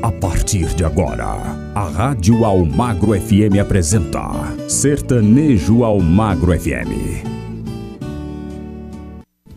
[0.00, 1.26] A partir de agora,
[1.74, 4.30] a Rádio Almagro FM apresenta
[4.68, 7.26] Sertanejo Almagro FM.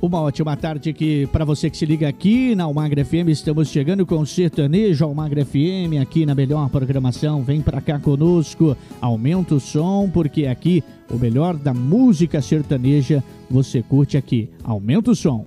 [0.02, 3.30] Uma ótima tarde aqui para você que se liga aqui na Almagra FM.
[3.30, 7.44] Estamos chegando com o Sertanejo Almagra FM aqui na melhor programação.
[7.44, 13.84] Vem para cá conosco, aumenta o som, porque aqui o melhor da música sertaneja você
[13.84, 14.50] curte aqui.
[14.64, 15.46] Aumenta o som.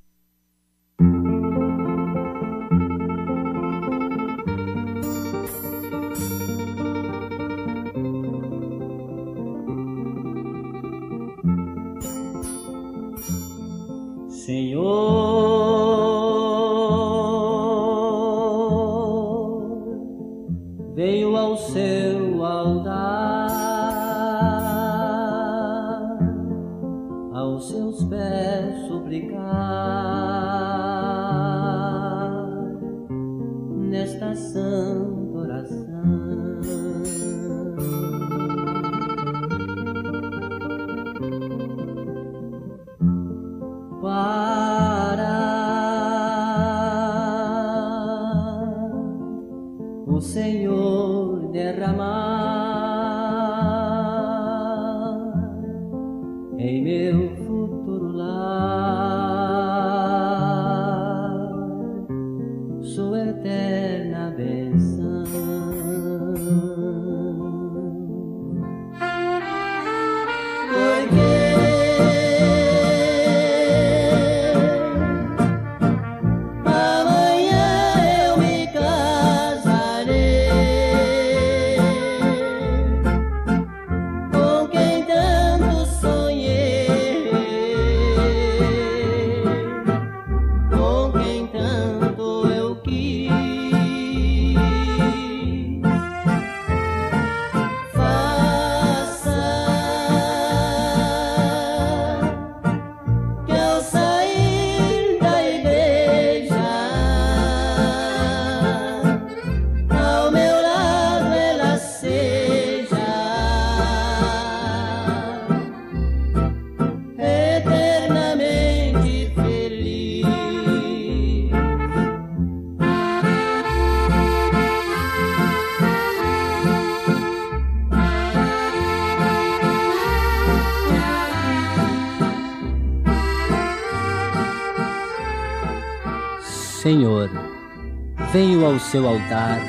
[138.63, 139.59] Ao seu altar,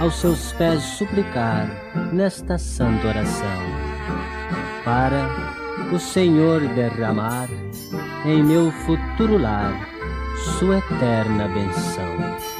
[0.00, 1.68] aos seus pés suplicar
[2.10, 3.62] nesta santa oração,
[4.82, 5.28] para
[5.94, 7.50] o Senhor derramar
[8.24, 9.74] em meu futuro lar
[10.58, 12.51] sua eterna benção.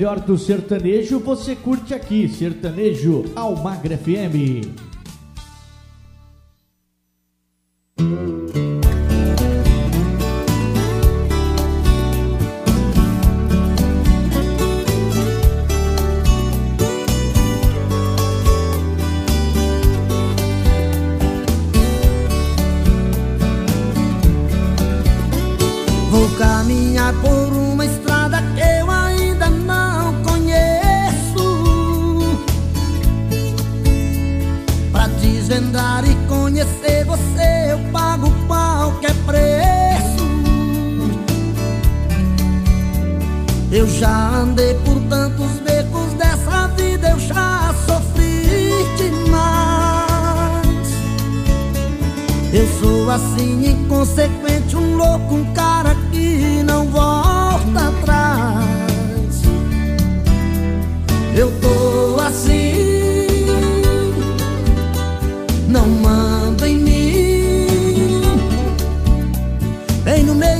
[0.00, 4.89] Melhor do sertanejo você curte aqui, Sertanejo Almagra FM.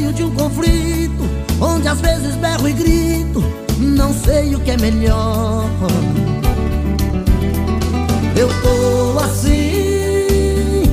[0.01, 1.29] Meio de um conflito,
[1.61, 3.45] onde às vezes berro e grito,
[3.79, 5.69] não sei o que é melhor.
[8.35, 10.85] Eu tô assim,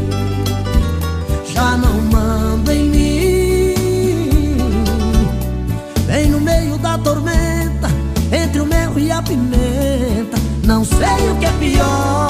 [1.53, 3.75] já não mando em mim.
[6.05, 7.87] Bem no meio da tormenta,
[8.31, 12.26] entre o mel e a pimenta, não sei o que é pior.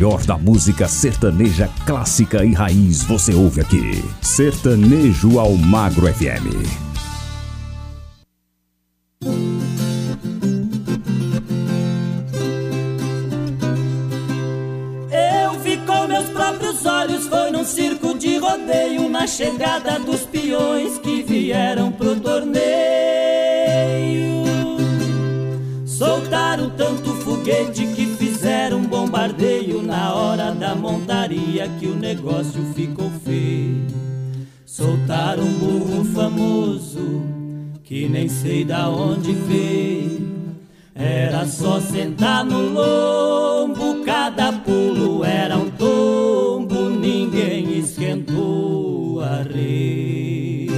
[0.00, 4.02] Melhor da música sertaneja clássica e raiz você ouve aqui.
[4.22, 6.56] Sertanejo ao Magro FM.
[15.12, 20.96] Eu vi com meus próprios olhos, foi num circo de rodeio, na chegada dos peões
[20.96, 22.70] que vieram pro torneio.
[25.84, 28.09] Soltaram tanto foguete que
[29.10, 33.88] bombardeio na hora da montaria que o negócio ficou feio.
[34.64, 37.20] Soltaram um burro famoso
[37.82, 40.30] que nem sei da onde veio.
[40.94, 50.68] Era só sentar no lombo, cada pulo era um tombo, ninguém esquentou a rei.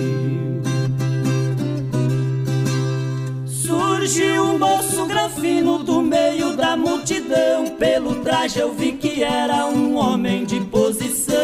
[3.44, 4.81] Surgiu um moço
[5.42, 7.66] granfino do meio da multidão.
[7.76, 11.37] Pelo traje eu vi que era um homem de posição.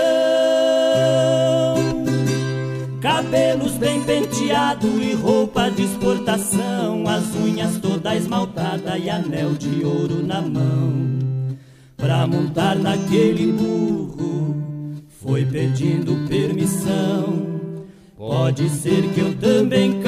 [3.00, 7.08] Cabelos bem penteados e roupa de exportação.
[7.08, 11.08] As unhas toda esmaltada e anel de ouro na mão.
[11.96, 14.54] Pra montar naquele burro,
[15.20, 17.48] foi pedindo permissão.
[18.16, 20.00] Pode ser que eu também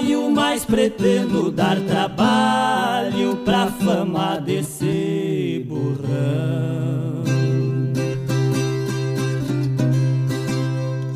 [0.00, 7.22] caio, mas pretendo dar trabalho pra fama desse burrão.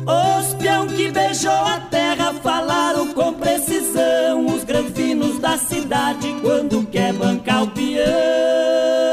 [0.07, 4.45] Os peão que beijou a terra falaram com precisão.
[4.47, 9.04] Os granfinos da cidade quando quer bancar o peão.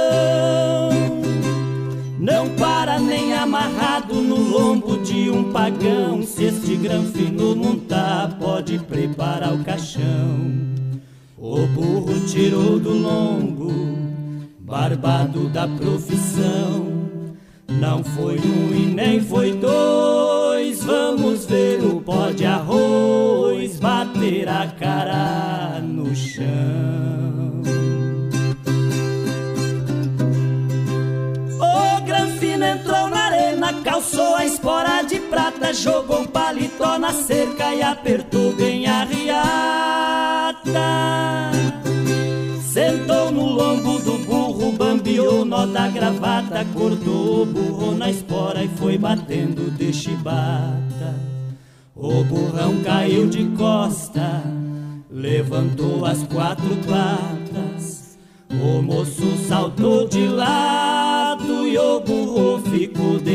[3.53, 6.23] Amarrado no lombo de um pagão.
[6.23, 10.51] Se este granfino montar, pode preparar o caixão.
[11.37, 13.71] O burro tirou do lombo,
[14.59, 16.87] barbado da profissão.
[17.69, 20.83] Não foi um e nem foi dois.
[20.83, 27.22] Vamos ver o pó de arroz bater a cara no chão.
[33.85, 40.63] calçou a espora de prata, jogou paletó na cerca e apertou bem a riata.
[42.73, 48.69] Sentou no lombo do burro, bambiou nó da gravata, cortou o burro na espora e
[48.69, 51.15] foi batendo de chibata.
[51.95, 54.43] O burrão caiu de costa,
[55.11, 58.19] levantou as quatro patas,
[58.51, 63.32] o moço saltou de lado e o burro ficou de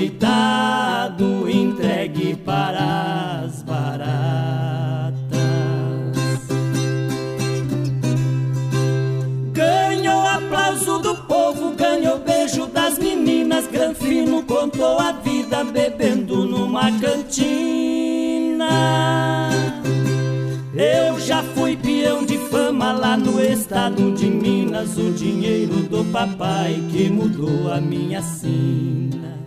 [22.88, 29.38] Tava lá no estado de Minas o dinheiro do papai que mudou a minha sina.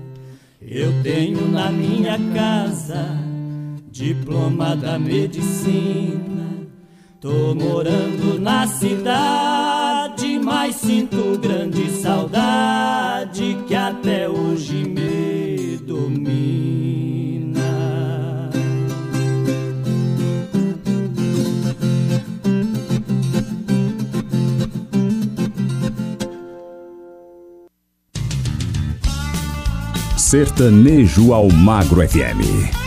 [0.61, 3.17] Eu tenho na minha casa
[3.91, 6.51] diploma da medicina.
[7.19, 13.00] Tô morando na cidade, mas sinto grande saudade
[30.31, 32.80] Sertanejo ao Magro FM.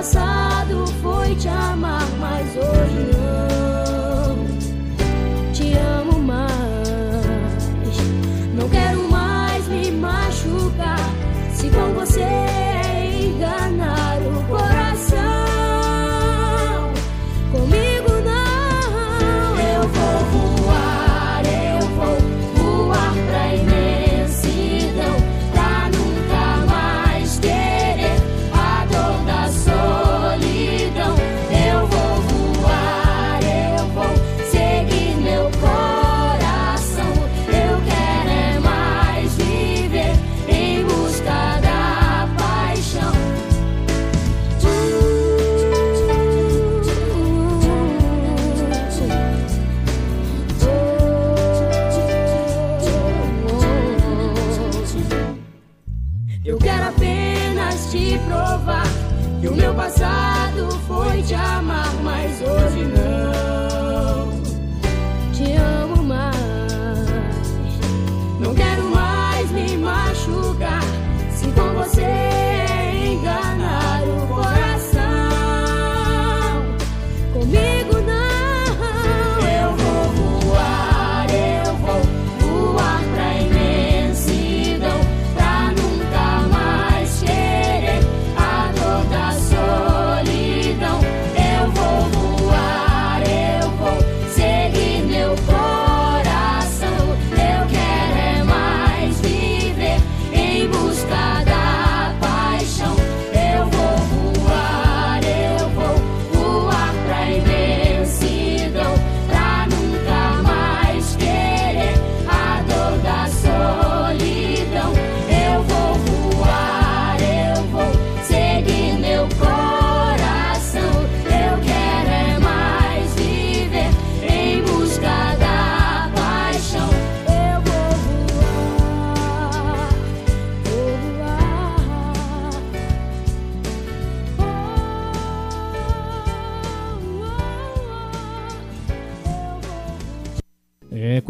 [0.00, 3.09] passado foi te amar, mas hoje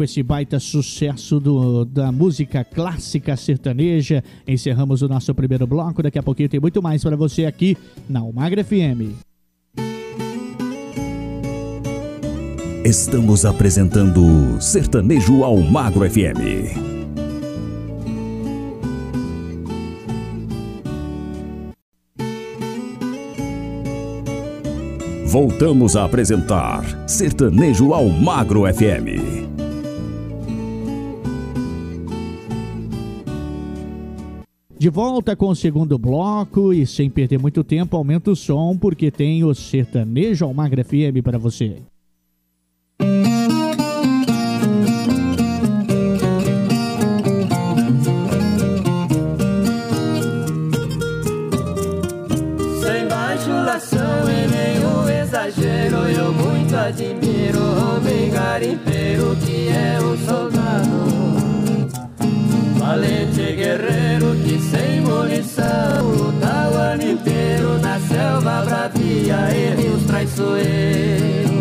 [0.01, 4.23] com esse baita sucesso do, da música clássica sertaneja.
[4.47, 6.01] Encerramos o nosso primeiro bloco.
[6.01, 7.77] Daqui a pouquinho tem muito mais para você aqui
[8.09, 9.13] na Almagra FM.
[12.83, 16.89] Estamos apresentando Sertanejo Almagro FM.
[25.27, 29.50] Voltamos a apresentar Sertanejo ao Magro FM.
[34.81, 39.11] De volta com o segundo bloco e sem perder muito tempo, aumenta o som porque
[39.11, 41.83] tem o Sertanejo ao Magro FM para você.
[70.41, 71.51] Os traiçoeiros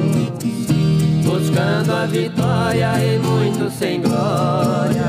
[1.24, 5.04] Buscando a vitória e muito sem glória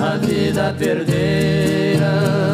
[0.00, 2.44] A vida perdeira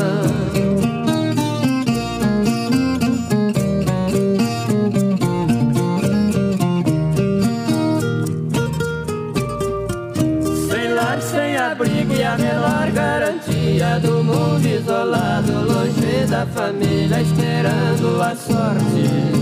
[12.30, 19.39] a menor garantia do mundo isolado, longe da família, esperando a sorte.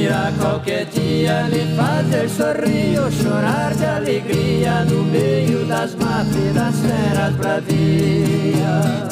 [0.00, 6.52] Irá qualquer dia lhe fazer sorrir ou chorar de alegria no meio das matas e
[6.54, 9.10] das feras bravias.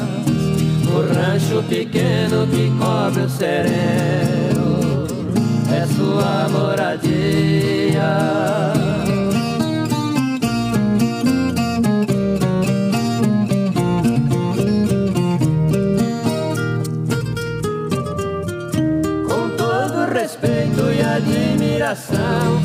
[0.90, 5.06] O rancho pequeno que cobre o sereno
[5.70, 7.18] é sua moradia.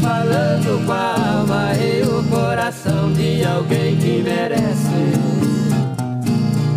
[0.02, 5.14] Falando com a alma e o coração de alguém que merece.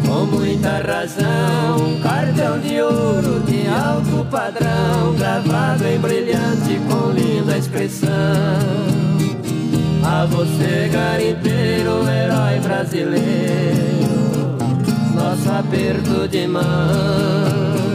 [0.06, 7.56] Com muita razão, um cartão de ouro de alto padrão, gravado em brilhante com linda
[7.56, 8.10] expressão.
[10.04, 13.26] A você, garimpeiro, herói brasileiro,
[15.14, 17.85] nosso aperto de mão.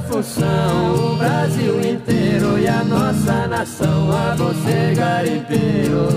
[0.00, 6.08] Função, o Brasil inteiro e a nossa nação, a você garimpeiro.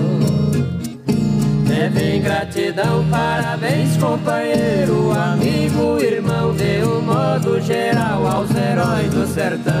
[1.66, 9.72] Devem gratidão, parabéns companheiro, amigo, irmão, de um modo geral aos heróis do sertão.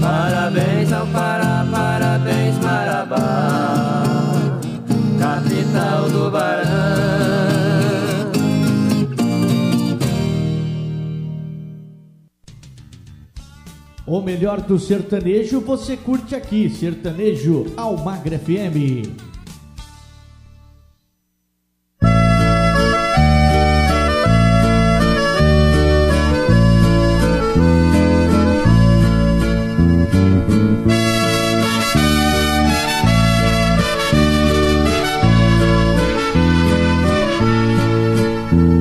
[0.00, 3.27] Parabéns ao Pará, parabéns Marabá,
[14.10, 19.04] O melhor do sertanejo você curte aqui, Sertanejo Almagra FM.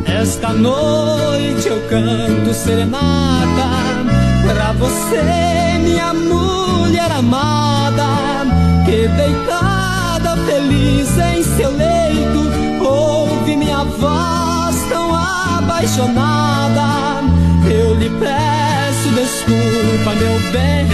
[0.06, 3.37] Esta noite eu canto serenata
[5.08, 8.46] você, minha mulher amada,
[8.86, 12.52] que deitada feliz em seu leito,
[12.84, 17.24] ouve minha voz tão apaixonada.
[17.70, 20.88] Eu lhe peço desculpa, meu bem,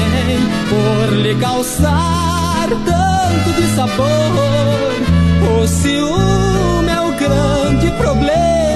[0.69, 4.07] por lhe causar tanto de sabor.
[5.59, 8.72] O ciúme é o grande problema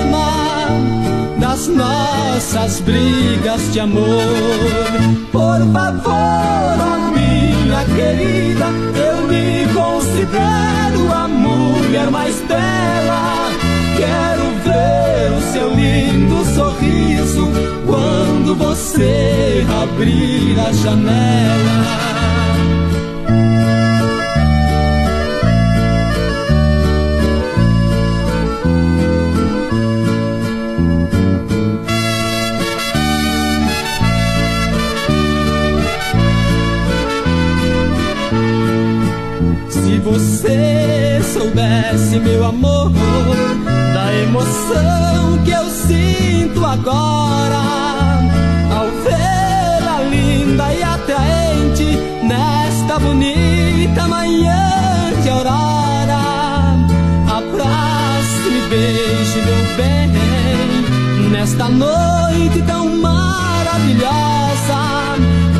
[1.57, 4.05] das nossas brigas de amor.
[5.31, 13.49] Por favor, oh minha querida, eu me considero a mulher mais bela.
[13.97, 17.47] Quero ver o seu lindo sorriso
[17.87, 22.46] quando você abrir a janela.
[42.19, 42.91] meu amor,
[43.93, 47.61] da emoção que eu sinto agora
[48.75, 56.75] ao ver a linda e atraente nesta bonita manhã de aurora.
[57.25, 64.07] abraço e beije, meu bem, nesta noite tão maravilhosa.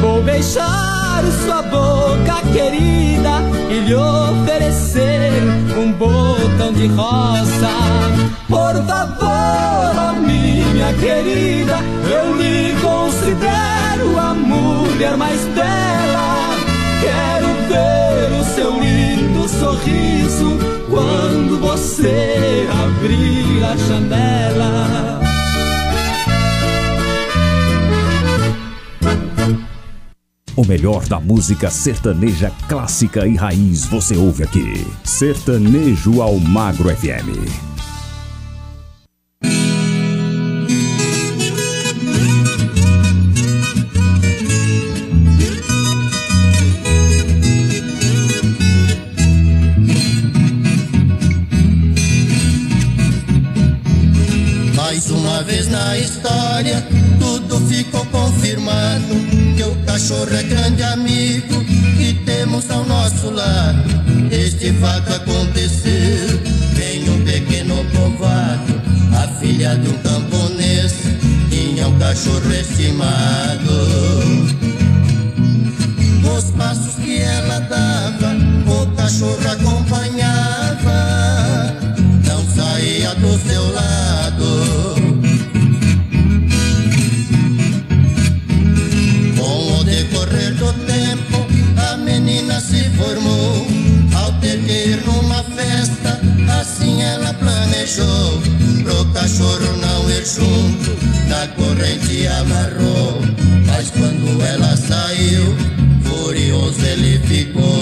[0.02, 0.97] Vou beijar
[1.32, 5.42] sua boca querida e lhe oferecer
[5.78, 7.70] um botão de rosa.
[8.48, 16.56] Por favor, oh minha querida, eu lhe considero a mulher mais bela.
[17.02, 20.58] Quero ver o seu lindo sorriso
[20.90, 25.27] quando você abrir a janela.
[30.58, 34.88] O melhor da música sertaneja clássica e raiz você ouve aqui.
[35.04, 37.77] Sertanejo ao Magro FM.
[64.68, 66.42] Este fato aconteceu
[66.78, 68.82] em um pequeno povoado.
[69.16, 70.94] A filha de um camponês
[71.50, 73.17] tinha um cachorro estimado.
[101.78, 103.22] Corrente amarrou.
[103.66, 105.56] Mas quando ela saiu,
[106.04, 107.77] furioso ele ficou.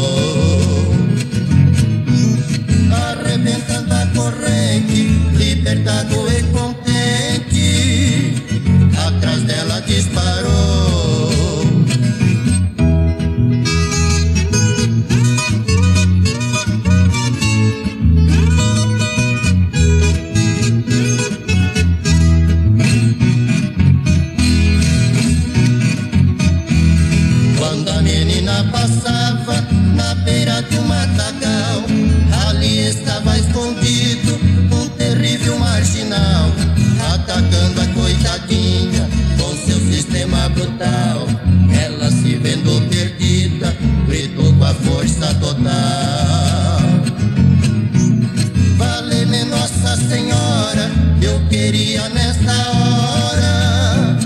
[51.25, 54.17] Eu queria nesta hora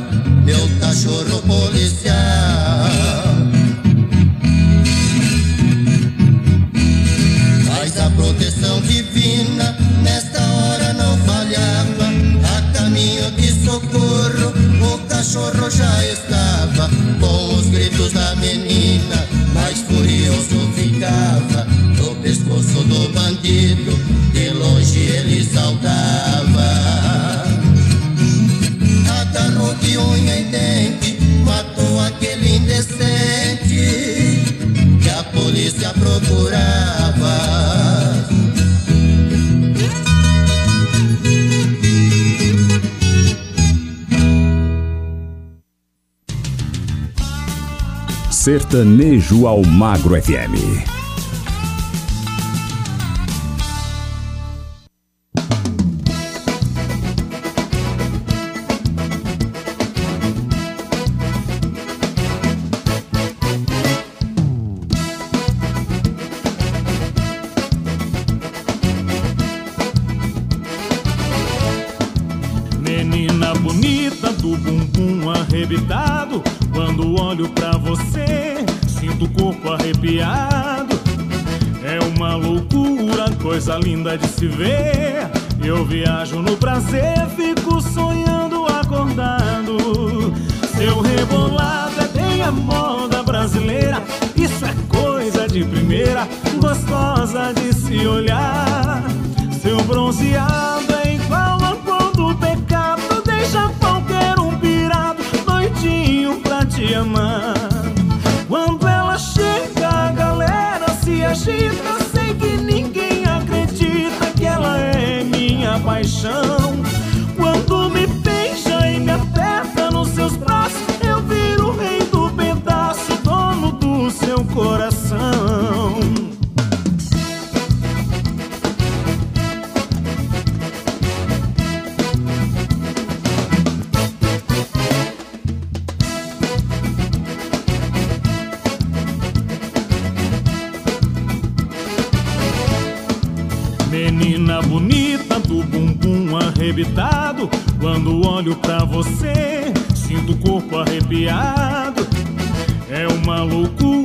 [0.43, 2.15] meu cachorro policial.
[7.67, 12.09] Mas a proteção divina nesta hora não falhava.
[12.57, 19.27] A caminho de socorro, o cachorro já estava com os gritos da menina.
[19.53, 21.63] Mais furioso ficava
[21.97, 23.98] no pescoço do bandido.
[48.49, 50.98] Sertanejo ao Magro FM.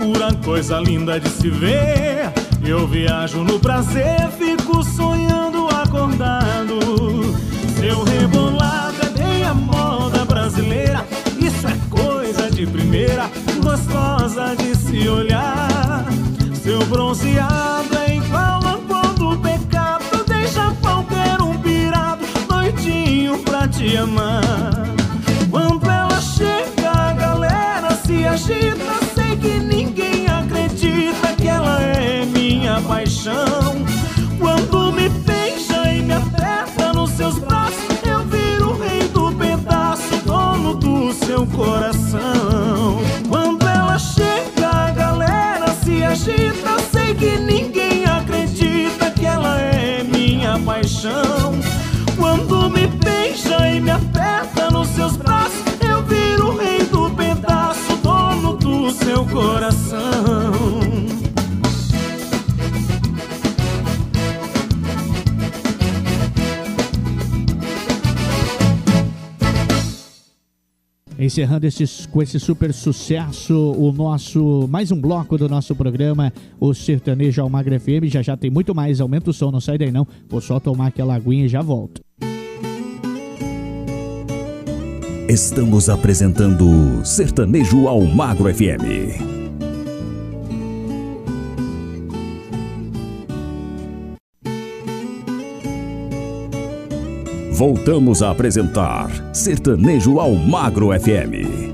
[0.05, 2.33] Loucura, coisa linda de se ver.
[2.63, 6.79] Eu viajo no prazer, fico sonhando acordado.
[7.79, 11.05] Seu rebolado é bem a moda brasileira.
[11.39, 13.31] Isso é coisa de primeira,
[13.63, 16.05] gostosa de se olhar.
[16.63, 23.97] Seu bronzeado é igual a quando o pecado deixa qualquer um pirado, noitinho pra te
[23.97, 24.74] amar.
[32.75, 33.85] Minha paixão.
[34.39, 40.17] Quando me beija e me aperta nos seus braços, eu viro o rei do pedaço,
[40.25, 43.01] dono do seu coração.
[43.29, 46.79] Quando ela chega, a galera se agita.
[46.91, 51.55] Sei que ninguém acredita que ela é minha paixão.
[52.17, 54.34] Quando me beija e me aperta
[71.25, 76.75] Encerrando esses, com esse super sucesso, o nosso mais um bloco do nosso programa, o
[76.75, 78.05] Sertanejo Almagra FM.
[78.09, 79.01] Já já tem muito mais.
[79.01, 80.07] Aumenta o som, não sai daí não.
[80.29, 82.03] Vou só tomar aquela aguinha e já volto.
[85.27, 89.34] Estamos apresentando Sertanejo Almagro FM.
[97.57, 101.73] Voltamos a apresentar Sertanejo Almagro FM.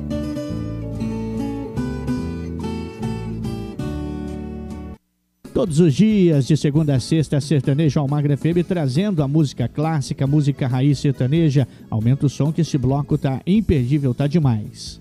[5.55, 10.69] Todos os dias, de segunda a sexta, Sertanejo Almagra FM trazendo a música clássica, música
[10.69, 11.67] raiz sertaneja.
[11.89, 15.01] Aumenta o som que esse bloco tá imperdível, tá demais.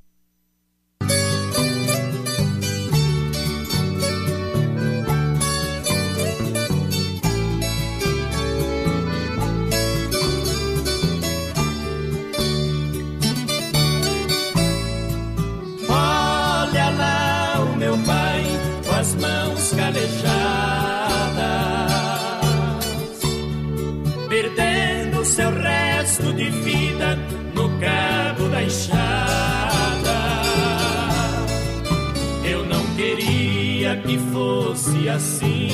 [35.19, 35.69] Assim,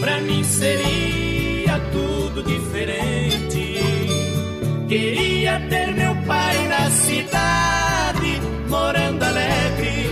[0.00, 3.80] pra mim seria tudo diferente.
[4.86, 10.10] Queria ter meu pai na cidade, morando alegre,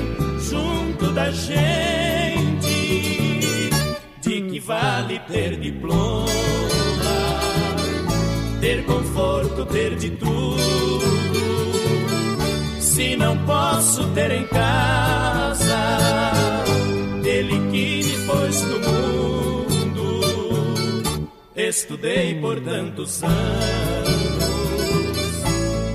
[0.48, 1.70] junto da gente.
[4.22, 6.26] De que vale ter diploma,
[8.60, 11.02] ter conforto, ter de tudo,
[12.80, 15.62] se não posso ter em casa
[21.72, 23.32] Estudei por tantos anos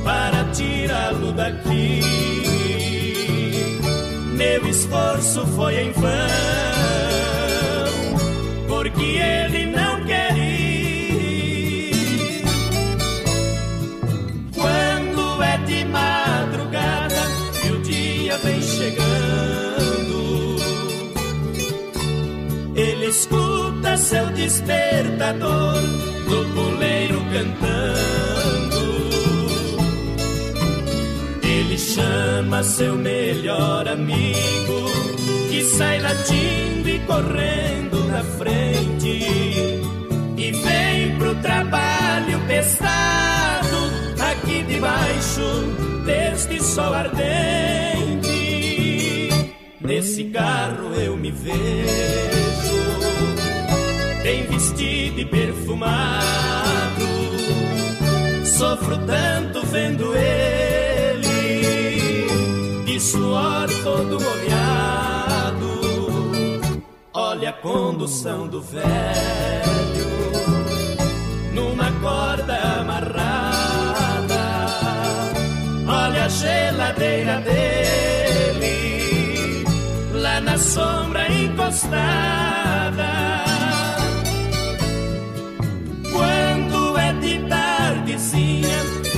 [0.04, 2.02] para tirá-lo daqui.
[4.36, 6.10] Meu esforço foi em vão,
[8.68, 11.92] porque ele não quer ir.
[14.56, 17.22] Quando é de madrugada
[17.63, 18.98] e o dia vem chegando,
[22.76, 23.57] ele escuta
[23.98, 25.82] seu despertador
[26.30, 28.78] no puleiro cantando.
[31.44, 34.86] Ele chama seu melhor amigo,
[35.50, 39.88] que sai latindo e correndo na frente.
[40.38, 43.78] E vem pro trabalho pesado,
[44.20, 45.42] aqui debaixo
[46.06, 48.38] deste sol ardente.
[49.82, 52.37] Nesse carro eu me vejo,
[54.78, 56.22] vestido e perfumado.
[58.46, 61.48] Sofro tanto vendo ele
[62.86, 65.68] de suor todo molhado.
[67.13, 68.86] Olha a condução do velho
[71.54, 73.48] numa corda amarrada.
[75.88, 78.06] Olha a geladeira dele
[80.13, 82.68] lá na sombra encostada.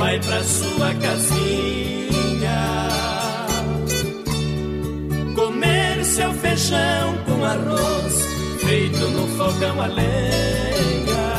[0.09, 2.59] Vai pra sua casinha.
[5.35, 8.25] Comer seu feijão com arroz
[8.59, 11.29] feito no fogão a lenha.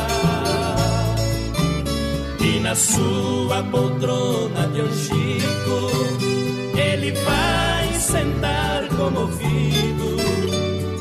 [2.39, 5.77] E na sua poltrona de angico,
[6.77, 10.15] ele vai sentar comovido.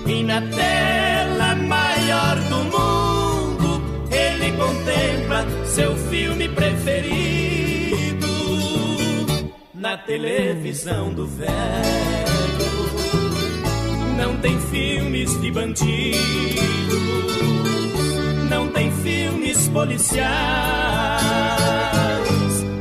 [0.08, 7.59] E na tela maior do mundo ele contempla seu filme preferido
[9.80, 11.50] na televisão do velho.
[14.16, 16.20] Não tem filmes de bandidos,
[18.50, 20.20] não tem filmes policiais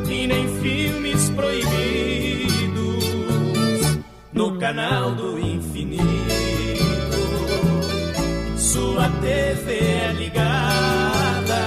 [0.09, 3.05] e nem filmes proibidos
[4.33, 6.03] no canal do infinito.
[8.57, 11.61] Sua TV é ligada,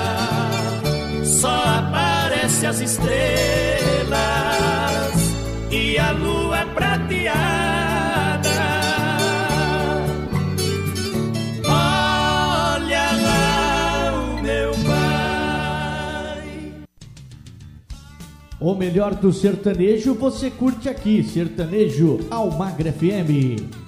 [1.25, 1.82] só aparece
[2.73, 3.13] as estrelas
[5.71, 8.49] e a lua prateada.
[11.67, 16.49] Olha lá o meu pai.
[18.59, 23.82] O melhor do sertanejo você curte aqui, Sertanejo Almagra FM.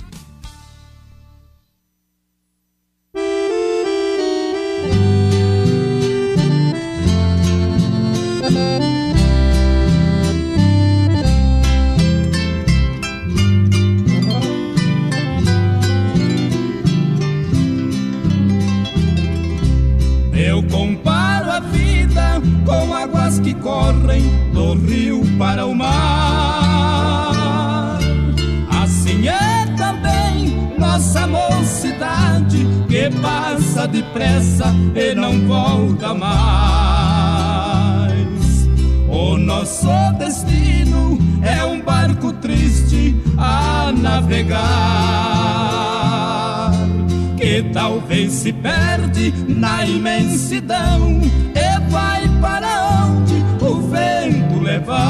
[48.44, 51.18] Se perde na imensidão
[51.54, 55.00] e vai para onde o vento levar.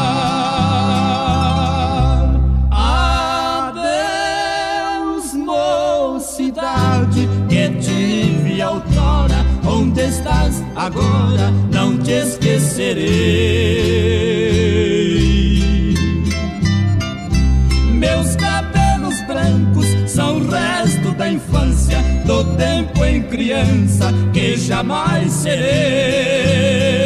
[3.61, 11.51] Adeus, mocidade que tive outrora, onde estás agora?
[11.73, 13.74] Não te esquecerei.
[23.35, 27.04] Criança que jamais serei.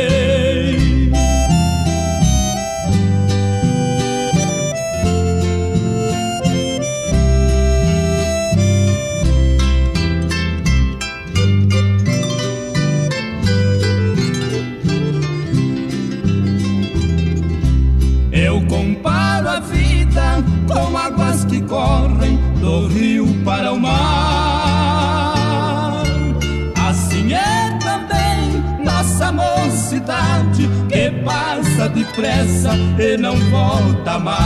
[30.89, 34.39] Que passa depressa e não volta mais.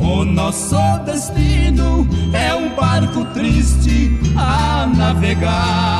[0.00, 5.98] O nosso destino é um barco triste a navegar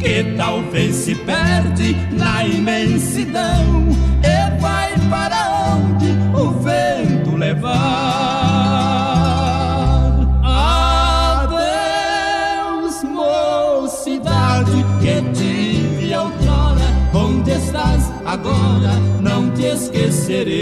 [0.00, 3.86] que talvez se perde na imensidão
[4.24, 8.39] e vai para onde o vento levar.
[18.30, 18.94] Agora?
[19.20, 20.56] Não te esquecerei.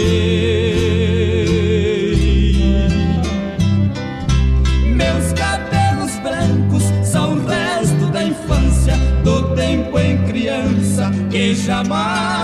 [4.95, 12.38] Meus cabelos brancos são resto da infância, do tempo em criança que jamais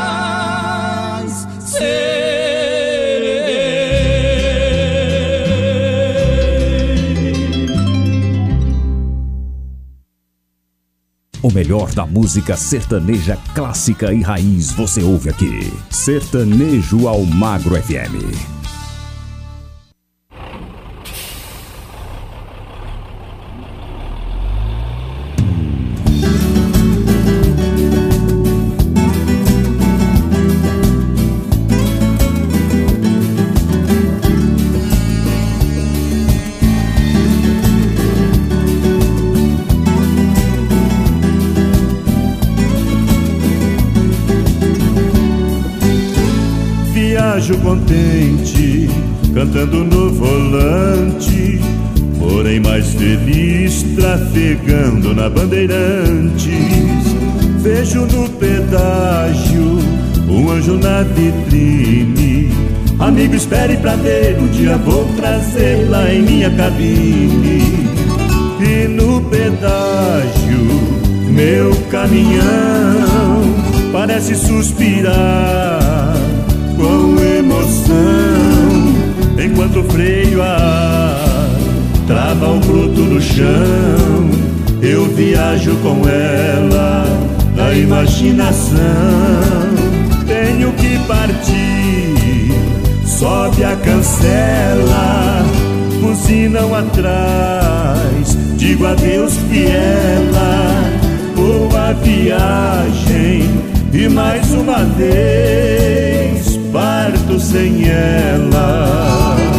[11.56, 15.72] melhor da música sertaneja clássica e raiz você ouve aqui.
[15.90, 18.55] Sertanejo ao Magro FM.
[63.16, 67.88] Amigo, espere pra ver, um dia vou trazê-la em minha cabine.
[68.60, 70.66] E no pedágio,
[71.30, 72.44] Meu caminhão
[73.94, 76.14] parece suspirar
[76.76, 77.96] com emoção,
[79.42, 81.48] enquanto freio a
[82.06, 84.30] trava o bruto no chão.
[84.82, 87.06] Eu viajo com ela
[87.56, 88.76] na imaginação.
[90.28, 90.74] Tenho
[93.16, 95.46] sobe a cancela,
[96.02, 98.38] buzinam atrás.
[98.58, 100.92] Digo adeus que ela,
[101.36, 103.50] boa viagem
[103.94, 109.55] e mais uma vez parto sem ela.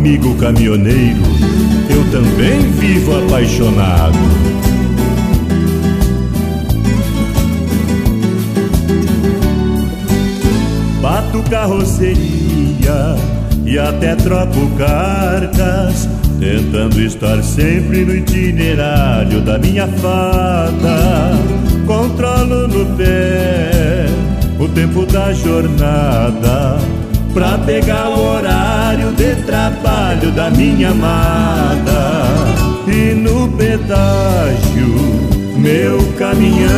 [0.00, 1.20] Amigo caminhoneiro,
[1.90, 4.18] eu também vivo apaixonado.
[11.02, 13.14] Bato carroceria
[13.66, 21.38] e até troco cartas, tentando estar sempre no itinerário da minha fada.
[21.86, 24.06] Controlo no pé
[24.58, 26.78] o tempo da jornada,
[27.32, 32.24] pra pegar o horário de trabalho da minha amada.
[32.86, 34.94] E no pedágio,
[35.56, 36.70] meu caminhão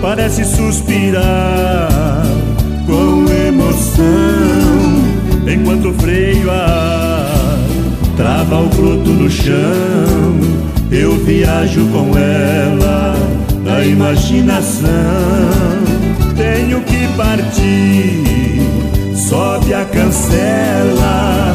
[0.00, 2.22] parece suspirar
[2.86, 4.04] com emoção,
[5.46, 7.58] enquanto freio a
[8.16, 9.52] trava o bruto no chão.
[10.90, 13.14] Eu viajo com ela
[13.64, 14.90] na imaginação.
[16.36, 18.62] Tenho que partir,
[19.28, 21.54] sobe a cancela,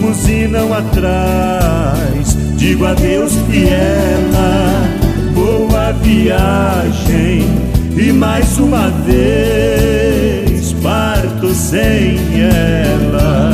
[0.00, 2.36] buzinam atrás.
[2.56, 4.88] Digo adeus, Piela,
[5.34, 7.46] boa viagem
[7.96, 13.52] e mais uma vez parto sem ela.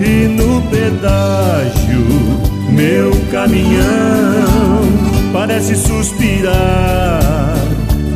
[0.00, 2.04] E no pedágio,
[2.70, 4.82] meu caminhão
[5.32, 7.58] parece suspirar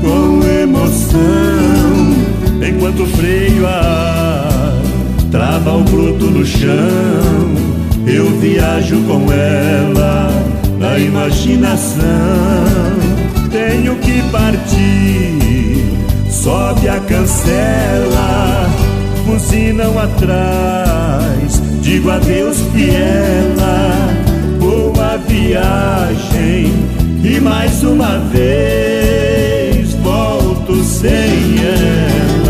[0.00, 2.11] com emoção,
[2.68, 4.52] enquanto o freio a
[5.32, 6.70] trava o bruto no chão.
[8.06, 10.30] Eu viajo com ela
[10.78, 12.02] na imaginação.
[13.50, 15.96] Tenho que partir,
[16.30, 18.68] sobe a cancela,
[19.26, 21.62] buzinam atrás.
[21.80, 24.14] Digo adeus, Piela,
[24.58, 26.72] boa viagem.
[27.24, 32.41] E mais uma vez volto sem ela.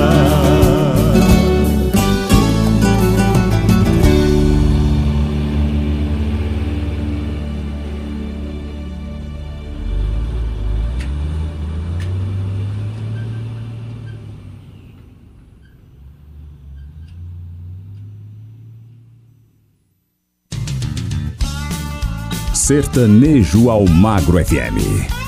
[22.63, 25.22] Sertanejo ao Magro FM.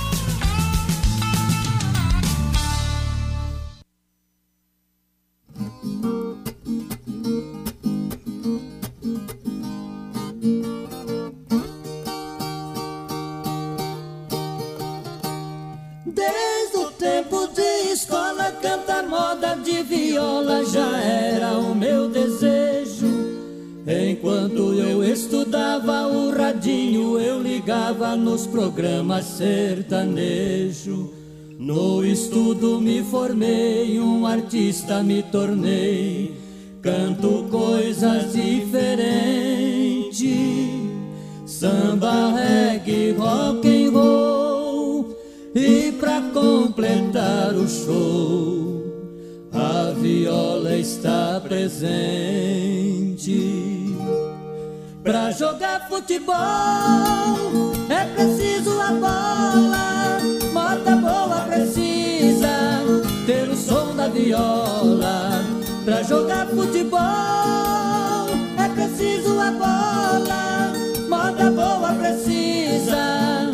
[27.85, 31.13] Eu ligava nos programas sertanejo.
[31.59, 36.35] No estudo me formei, um artista me tornei.
[36.83, 39.05] Canto coisas diferentes,
[41.47, 45.17] samba, reggae, rock and roll.
[45.55, 48.83] E pra completar o show,
[49.53, 52.75] a viola está presente.
[55.03, 60.19] Pra jogar futebol é preciso a bola,
[60.53, 62.81] moda boa precisa
[63.27, 65.43] ter o som da viola.
[65.85, 67.01] Pra jogar futebol
[68.59, 70.73] é preciso a bola,
[71.09, 73.53] moda boa precisa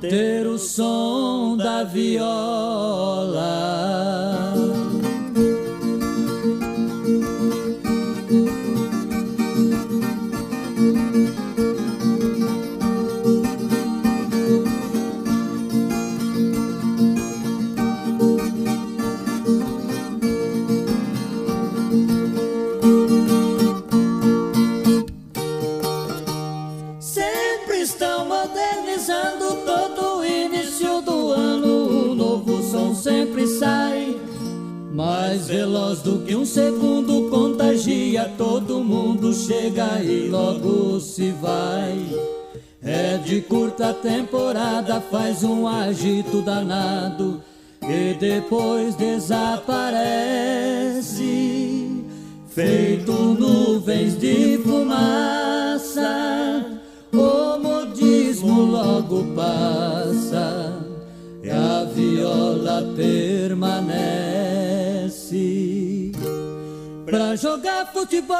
[0.00, 3.61] ter o som da viola.
[35.62, 41.96] Veloz do que um segundo contagia, todo mundo chega e logo se vai.
[42.82, 47.40] É de curta temporada, faz um agito danado
[47.80, 49.62] e depois desaparece,
[52.48, 56.10] feito nuvens de fumaça.
[57.12, 60.72] O modismo logo passa
[61.40, 64.21] e a viola permanece.
[67.06, 68.36] Pra jogar futebol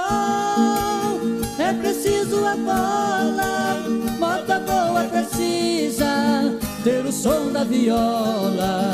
[1.59, 3.83] é preciso a bola,
[4.19, 8.93] moda boa precisa ter o som da viola.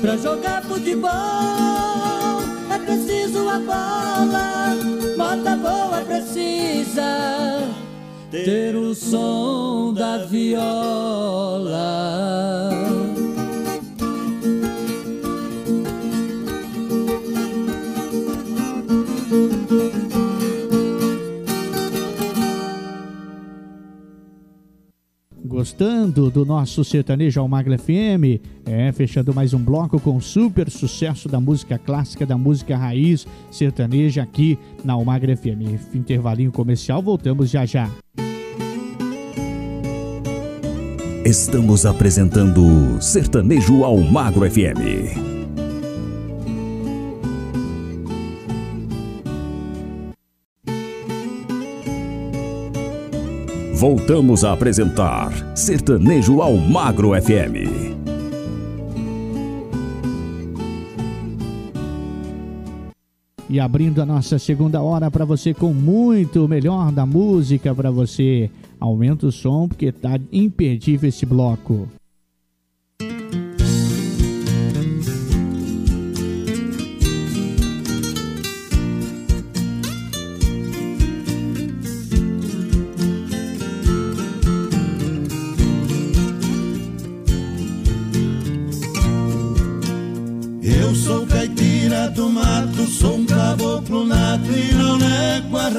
[0.00, 1.10] Pra jogar futebol
[2.74, 4.74] é preciso a bola,
[5.16, 7.62] moda boa precisa
[8.32, 11.76] ter o som da viola.
[25.78, 28.40] Gostando do nosso sertanejo Almagra FM?
[28.64, 34.22] É, fechando mais um bloco com super sucesso da música clássica, da música raiz sertaneja
[34.22, 35.94] aqui na Almagra FM.
[35.94, 37.90] Intervalinho comercial, voltamos já já.
[41.26, 45.35] Estamos apresentando Sertanejo Almagro FM.
[53.78, 57.92] Voltamos a apresentar Sertanejo ao Magro FM.
[63.50, 68.50] E abrindo a nossa segunda hora para você com muito melhor da música para você.
[68.80, 71.86] Aumenta o som porque tá imperdível esse bloco.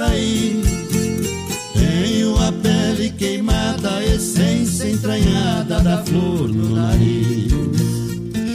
[0.07, 0.65] Raiz.
[1.73, 7.51] Tenho a pele queimada, a essência entranhada da flor no nariz.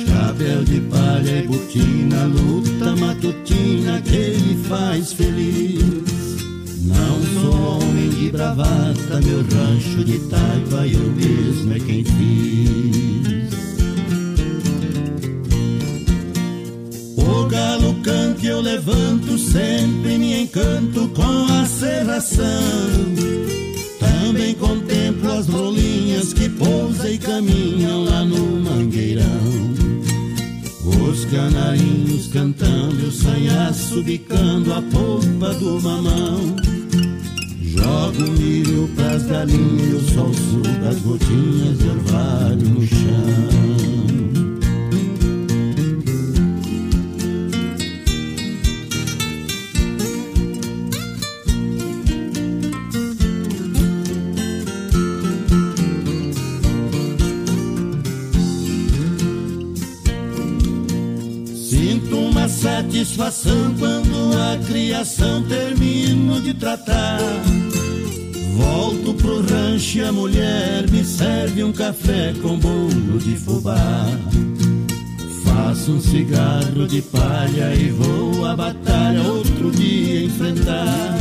[0.07, 5.83] Chapéu de palha e botina, luta matutina que me faz feliz.
[6.83, 13.53] Não sou homem de bravata, meu rancho de taipa eu mesmo é quem fiz.
[17.17, 17.92] O galo
[18.43, 22.45] canta e eu levanto, sempre me encanto com a serração.
[24.01, 29.25] Também contemplo as rolinhas que pousam e caminham lá no mangueirão.
[30.85, 36.57] Os canarinhos cantando e o sanhaço bicando a polpa do mamão.
[37.61, 43.92] Jogo milho pras galinhas e o sol suga as gotinhas de orvalho no chão.
[63.03, 67.19] Satisfação quando a criação termino de tratar.
[68.57, 74.07] Volto pro rancho e a mulher me serve um café com bolo de fubá.
[75.45, 81.19] Faço um cigarro de palha e vou à batalha outro dia enfrentar.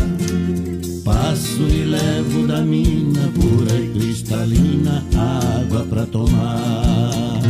[1.03, 7.40] Passo e levo da mina pura e cristalina água pra tomar.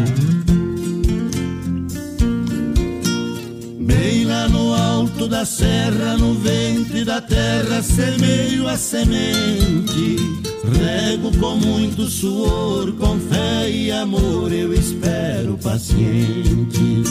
[4.42, 10.18] Alto da serra, no ventre da terra, semeio a semente.
[10.64, 17.04] Rego com muito suor, com fé e amor, eu espero paciente.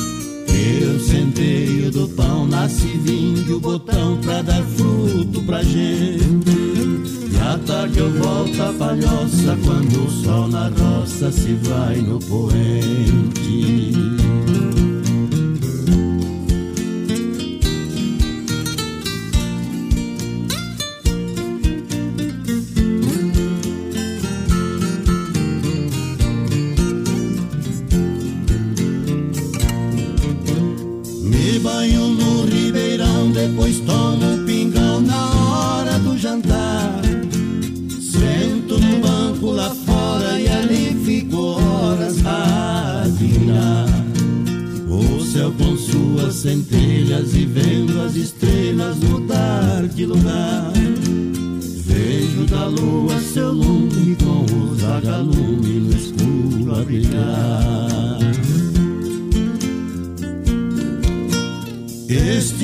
[0.48, 6.50] Eu centeio do pão, nasce vinho, o botão pra dar fruto pra gente.
[6.50, 12.18] E à tarde eu volto a palhoça, quando o sol na roça se vai no
[12.18, 14.19] poente.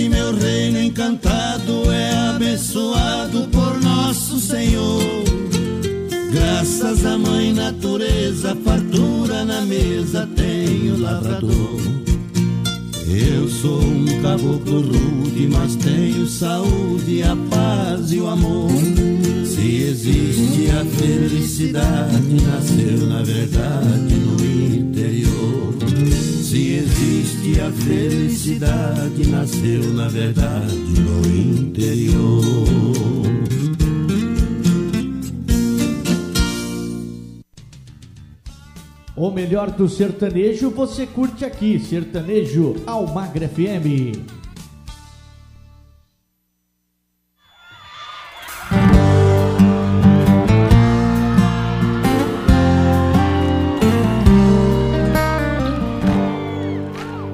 [0.09, 5.03] Meu reino encantado é abençoado por nosso Senhor.
[6.33, 11.81] Graças à mãe natureza, fartura na mesa tenho lavrador.
[13.09, 18.71] Eu sou um caboclo rude, mas tenho saúde, a paz e o amor.
[19.45, 24.26] Se existe a felicidade, nasceu na verdade
[27.47, 32.66] existe a felicidade, nasceu na verdade no interior.
[39.14, 44.45] O melhor do sertanejo você curte aqui, Sertanejo Almagra FM.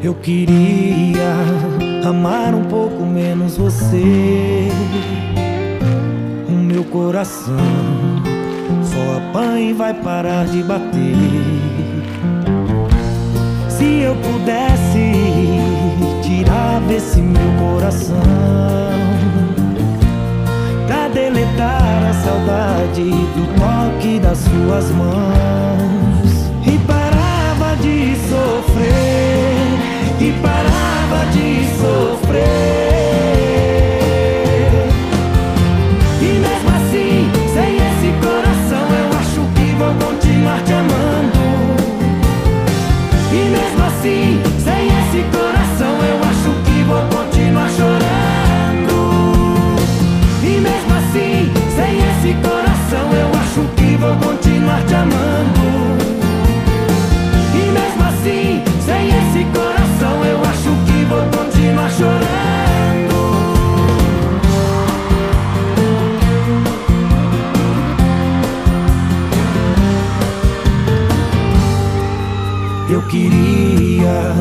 [0.02, 1.32] Eu queria
[2.04, 4.68] amar um pouco menos você.
[6.48, 7.54] O meu coração
[8.82, 11.14] só apanha e vai parar de bater.
[13.68, 15.12] Se eu pudesse
[16.20, 18.16] tirar desse meu coração
[20.88, 27.01] pra deletar a saudade do toque das suas mãos e parava
[30.22, 33.41] e parava de sofrer.
[73.12, 74.32] Queria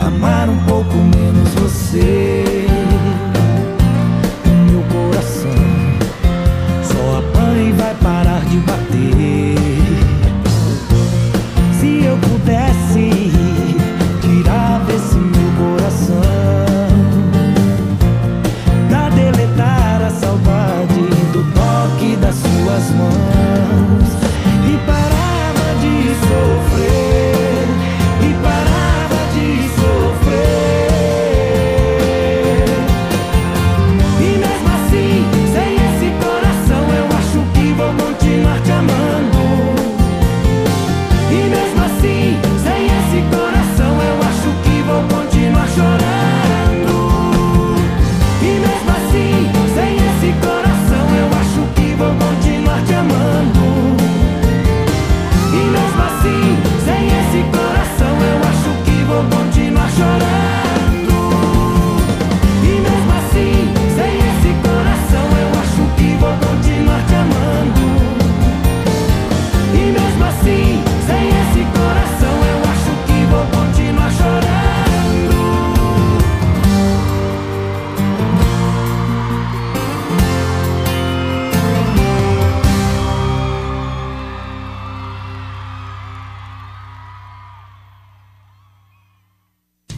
[0.00, 2.25] amar um pouco menos você.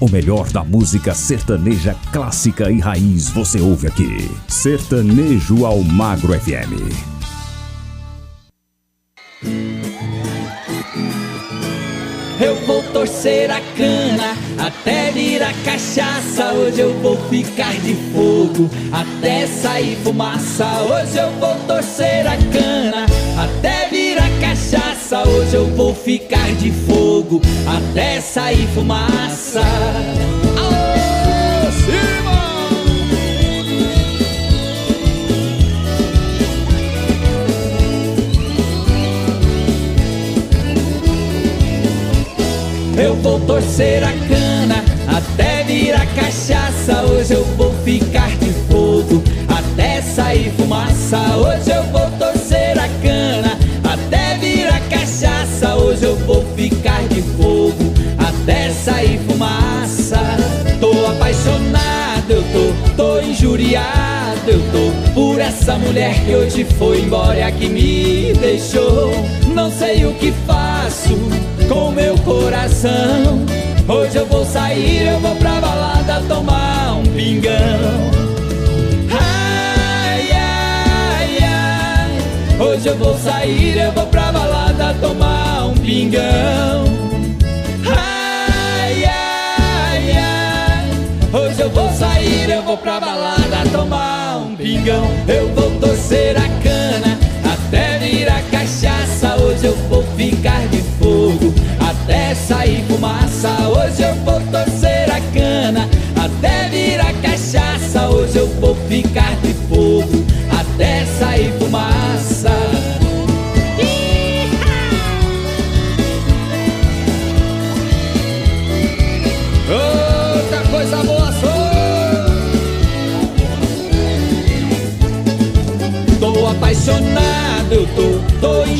[0.00, 4.30] O melhor da música sertaneja clássica e raiz você ouve aqui.
[4.46, 7.18] Sertanejo ao Magro FM.
[12.40, 16.52] Eu vou torcer a cana até virar cachaça.
[16.52, 20.64] Hoje eu vou ficar de fogo até sair fumaça.
[20.82, 23.04] Hoje eu vou torcer a cana
[23.36, 23.97] até virar
[25.10, 29.62] Hoje eu vou ficar de fogo até sair fumaça.
[42.98, 44.84] Eu vou torcer a cana
[45.16, 47.02] até virar cachaça.
[47.04, 51.18] Hoje eu vou ficar de fogo até sair fumaça.
[51.36, 53.47] Hoje eu vou torcer a cana
[56.70, 60.20] ficar de fogo até sair fumaça.
[60.80, 61.98] Tô apaixonado
[63.38, 69.12] injuriado eu tô por essa mulher que hoje foi embora que me deixou.
[69.54, 71.16] Não sei o que faço
[71.68, 73.44] com meu coração.
[73.86, 78.18] Hoje eu vou sair, eu vou pra balada tomar um pingão.
[82.60, 85.47] Hoje eu vou sair, eu vou pra balada tomar
[85.88, 86.84] pingão.
[87.86, 90.90] Ai, ai, ai.
[91.32, 95.08] Hoje eu vou sair, eu vou pra balada tomar um pingão.
[95.26, 99.36] Eu vou torcer a cana até virar cachaça.
[99.36, 103.48] Hoje eu vou ficar de fogo até sair fumaça.
[103.68, 105.88] Hoje eu vou torcer a cana
[106.22, 108.10] até virar cachaça.
[108.10, 112.77] Hoje eu vou ficar de fogo até sair fumaça.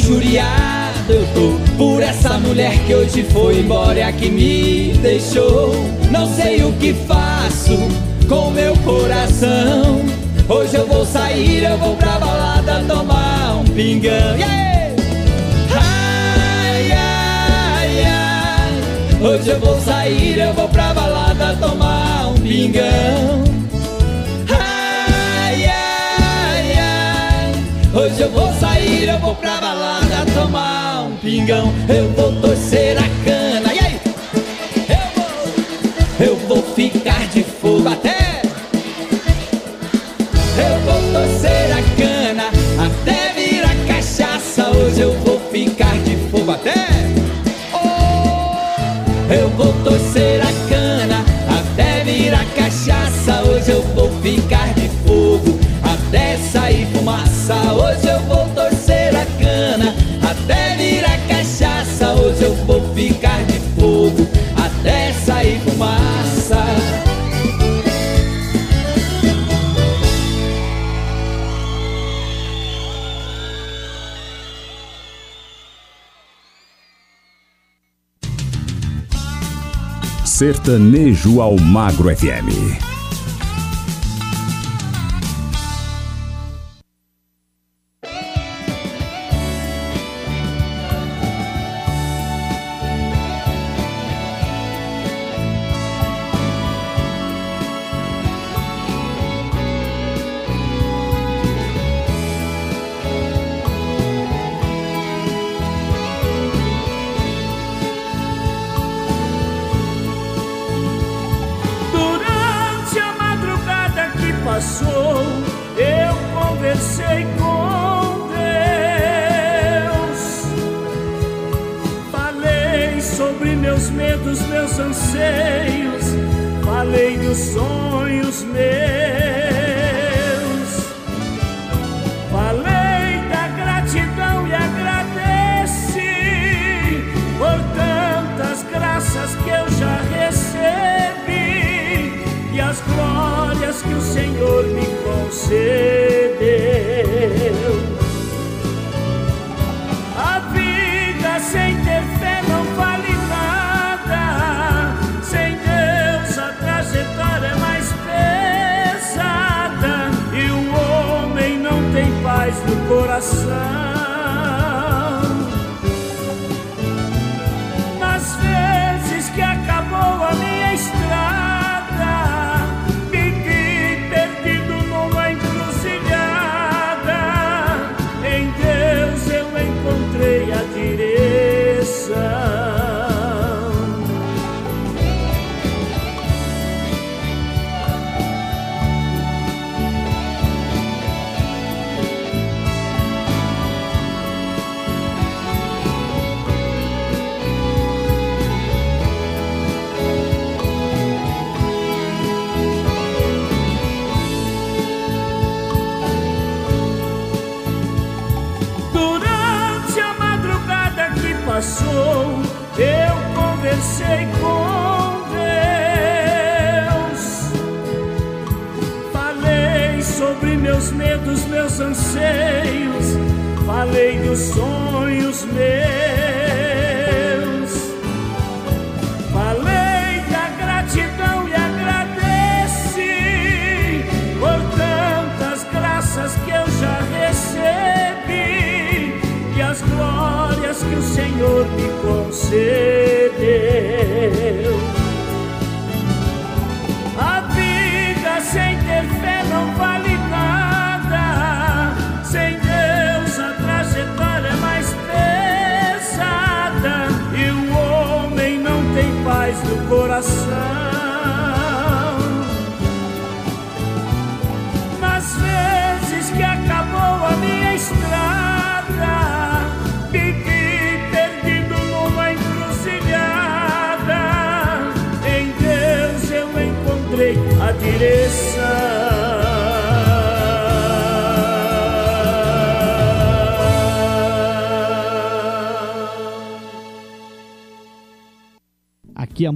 [0.09, 5.75] Injuriado, eu tô por essa mulher que hoje foi embora que me deixou.
[6.11, 7.77] Não sei o que faço
[8.27, 10.01] com meu coração.
[10.49, 14.37] Hoje eu vou sair, eu vou pra balada tomar um pingão.
[14.37, 14.97] Yeah!
[15.75, 19.21] Ai, ai, ai.
[19.21, 23.18] Hoje eu vou sair, eu vou pra balada tomar um pingão.
[29.19, 31.73] Eu vou pra balada tomar um pingão.
[31.89, 33.75] Eu vou torcer a cana.
[33.75, 34.01] E aí?
[34.89, 37.43] Eu vou, eu vou ficar de
[80.39, 82.88] Sertanejo ao Magro FM.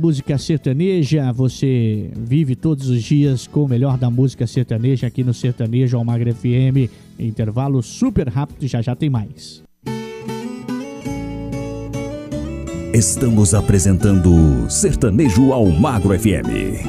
[0.02, 5.32] Música sertaneja, você vive todos os dias com o melhor da música sertaneja aqui no
[5.32, 6.90] Sertanejo Almagre FM.
[7.16, 9.62] Intervalo super rápido, já já tem mais.
[12.92, 16.82] Estamos apresentando Sertanejo ao Magro FM.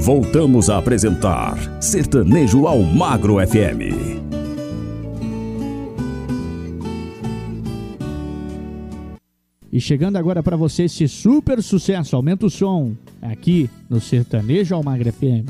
[0.00, 4.29] Voltamos a apresentar Sertanejo ao Magro FM.
[9.80, 15.10] E chegando agora para você esse super sucesso, aumenta o som, aqui no Sertanejo Almagre
[15.10, 15.48] FM.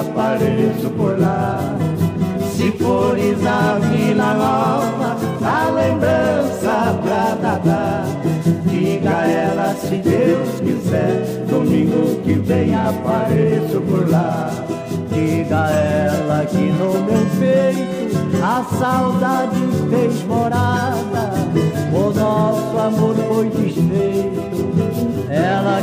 [0.00, 1.76] Apareço por lá.
[2.54, 8.04] Se fores a Vila Nova, dá lembrança pra Dadá.
[8.66, 14.50] Diga a ela se Deus quiser, domingo que vem apareço por lá.
[15.10, 17.94] Diga a ela que no meu peito
[18.42, 21.32] a saudade fez morada,
[21.92, 24.33] o nosso amor foi desfeito.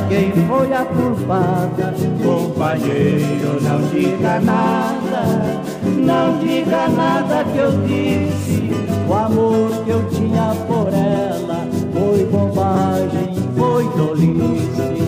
[0.08, 8.70] Quem foi a culpada, companheiro, não diga nada, não diga nada que eu disse.
[9.10, 15.01] O amor que eu tinha por ela foi bobagem, foi tolice.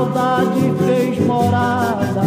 [0.00, 2.22] Saudade fez morada,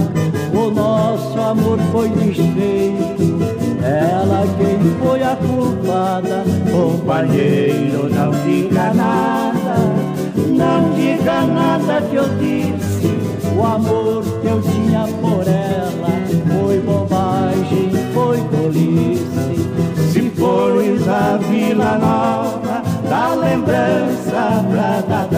[0.53, 3.39] o nosso amor foi desfeito.
[3.83, 9.75] Ela quem foi a culpada, companheiro, não diga nada,
[10.35, 13.17] não diga nada que eu disse.
[13.57, 16.09] O amor que eu tinha por ela
[16.47, 20.11] foi bobagem, foi tolice.
[20.11, 25.32] Se fores a Vila Nova, dá lembrança pra Dadá.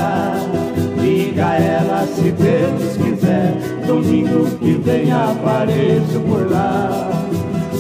[1.36, 7.11] Diga a ela se Deus quiser, domingo que vem apareço por lá.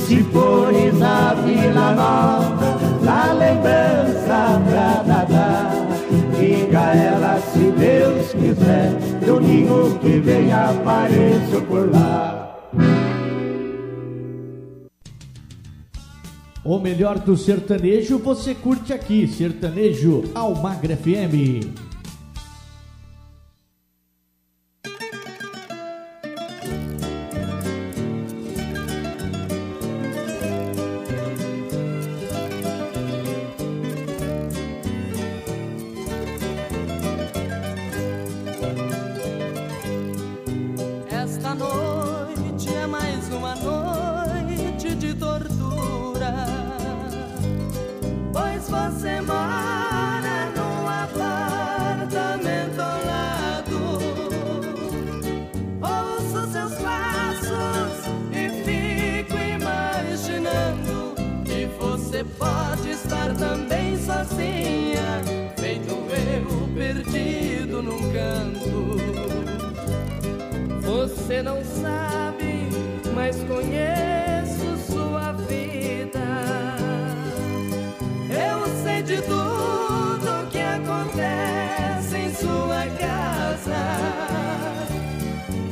[0.05, 5.71] Se fores a Vila Nova, dá lembrança pra Dadá.
[6.37, 8.91] Diga a ela se Deus quiser,
[9.25, 12.59] domingo que vem apareço por lá.
[16.61, 21.84] O melhor do sertanejo você curte aqui, Sertanejo Almagre FM.
[71.35, 72.69] Você não sabe
[73.13, 76.21] mas conheço sua vida.
[78.29, 83.75] Eu sei de tudo que acontece em sua casa.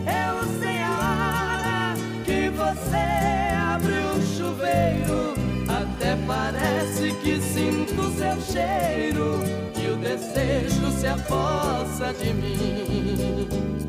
[0.06, 1.96] Eu sei a hora
[2.26, 5.34] que você abre o chuveiro.
[5.70, 9.40] Até parece que sinto seu cheiro
[9.82, 13.83] e o desejo se apossa de mim.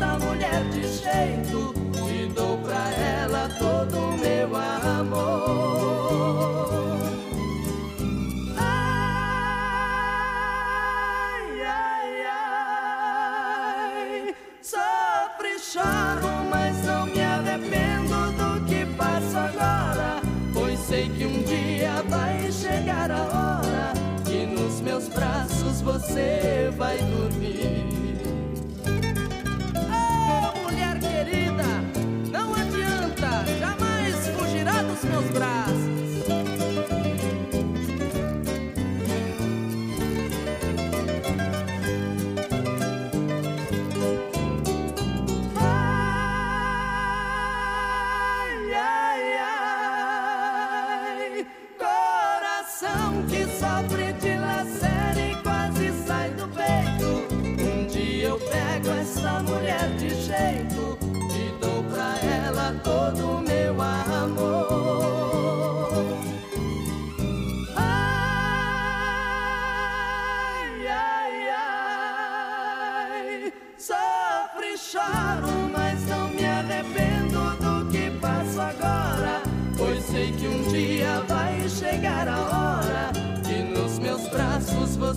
[0.00, 1.74] Esta mulher de jeito
[2.08, 4.56] e dou pra ela todo o meu
[4.96, 5.90] amor.
[8.56, 9.60] Ai,
[11.66, 12.26] ai,
[13.92, 20.22] ai, sofre, choro, mas não me arrependo do que passo agora.
[20.54, 23.92] Pois sei que um dia vai chegar a hora
[24.24, 27.89] que nos meus braços você vai dormir.
[35.10, 35.59] Meus braços.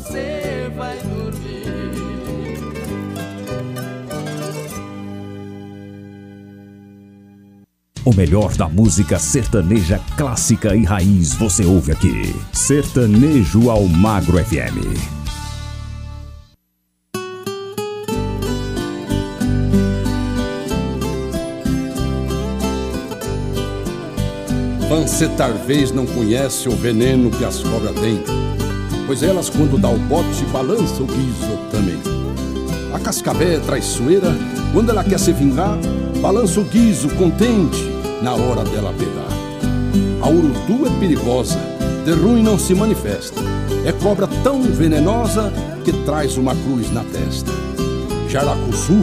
[0.03, 1.63] Você vai dormir.
[8.05, 12.35] O melhor da música sertaneja clássica e raiz você ouve aqui.
[12.51, 15.23] Sertanejo ao Magro FM.
[24.89, 28.21] Você talvez não conhece o veneno que as cobras têm,
[29.05, 31.99] pois elas quando dá o bote balançam o guiso também.
[32.93, 34.35] A cascavé é traiçoeira,
[34.71, 35.77] quando ela quer se vingar,
[36.21, 37.83] balança o guiso contente
[38.21, 39.33] na hora dela pegar.
[40.21, 41.59] A urutu é perigosa,
[42.05, 43.41] de ruim não se manifesta,
[43.85, 45.51] é cobra tão venenosa
[45.83, 47.51] que traz uma cruz na testa.
[48.29, 49.01] Jaracuçu,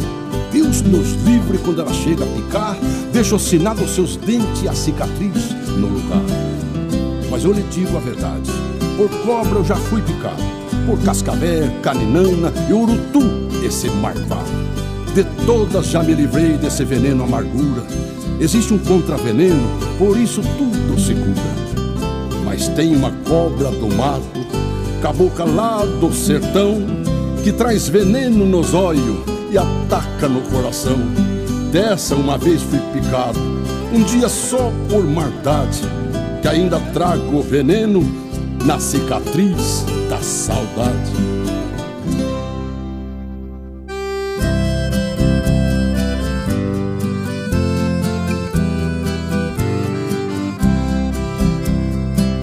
[0.51, 2.77] Deus nos livre quando ela chega a picar,
[3.13, 6.23] deixa ossinado os seus dentes e a cicatriz no lugar.
[7.31, 8.51] Mas eu lhe digo a verdade,
[9.01, 10.43] por cobra eu já fui picado,
[10.85, 13.23] por cascavé, caninana e urutu,
[13.65, 14.45] esse marvado.
[15.15, 17.83] De todas já me livrei desse veneno amargura.
[18.39, 22.45] Existe um contraveneno, por isso tudo se cura.
[22.45, 24.47] Mas tem uma cobra do mato,
[25.01, 26.83] cabocla lá do sertão,
[27.43, 29.21] que traz veneno nos olhos
[29.51, 30.99] e ataca no coração.
[31.73, 33.41] Dessa uma vez fui picado,
[33.95, 35.81] um dia só por maldade,
[36.43, 38.30] que ainda trago veneno
[38.65, 41.31] na cicatriz da saudade.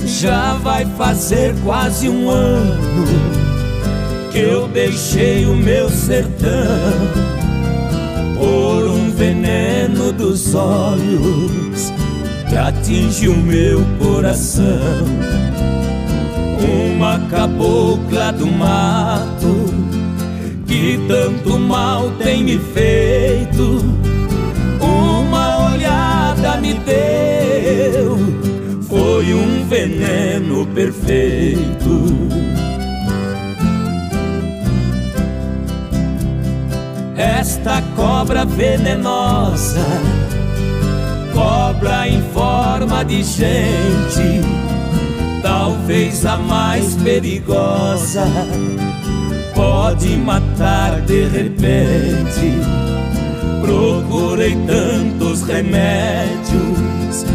[0.06, 3.06] Já vai fazer quase um ano
[4.32, 6.50] que eu deixei o meu sertão
[8.36, 11.94] por um veneno dos olhos
[12.50, 15.37] que atinge o meu coração.
[16.60, 19.88] Uma cabocla do mato
[20.68, 23.84] que tanto mal tem me feito.
[24.80, 28.18] Uma olhada me deu,
[28.84, 32.28] foi um veneno perfeito.
[37.16, 39.86] Esta cobra venenosa,
[41.34, 44.42] cobra em forma de gente,
[45.48, 48.26] talvez a mais perigosa,
[49.56, 52.52] pode matar de repente.
[53.62, 57.26] Procurei tantos remédios,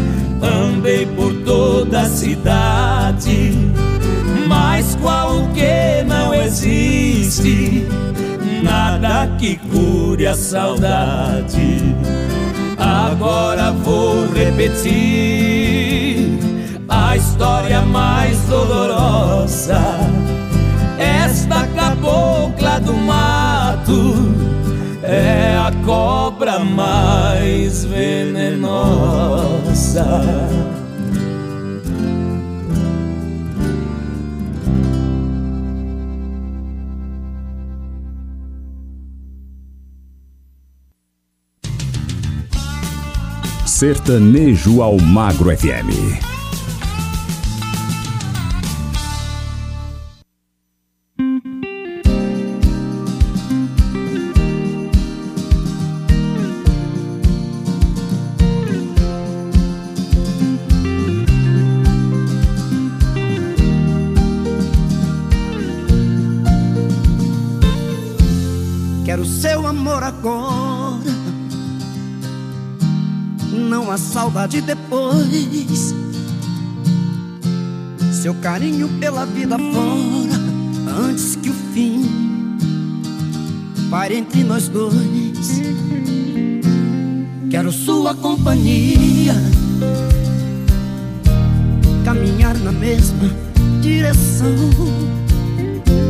[0.41, 3.51] andei por toda a cidade,
[4.47, 7.87] mas qual que não existe?
[8.61, 11.79] nada que cure a saudade.
[12.77, 15.72] Agora vou repetir
[17.13, 19.79] a história mais dolorosa.
[20.97, 24.33] Esta cabocla do mato
[25.03, 29.13] é a cobra mais venenosa.
[43.67, 46.32] Sertanejo ao Magro FM.
[78.53, 82.55] Carinho pela vida fora, antes que o fim
[83.89, 85.59] pare entre nós dois.
[87.49, 89.33] Quero sua companhia,
[92.05, 93.27] caminhar na mesma
[93.81, 94.53] direção.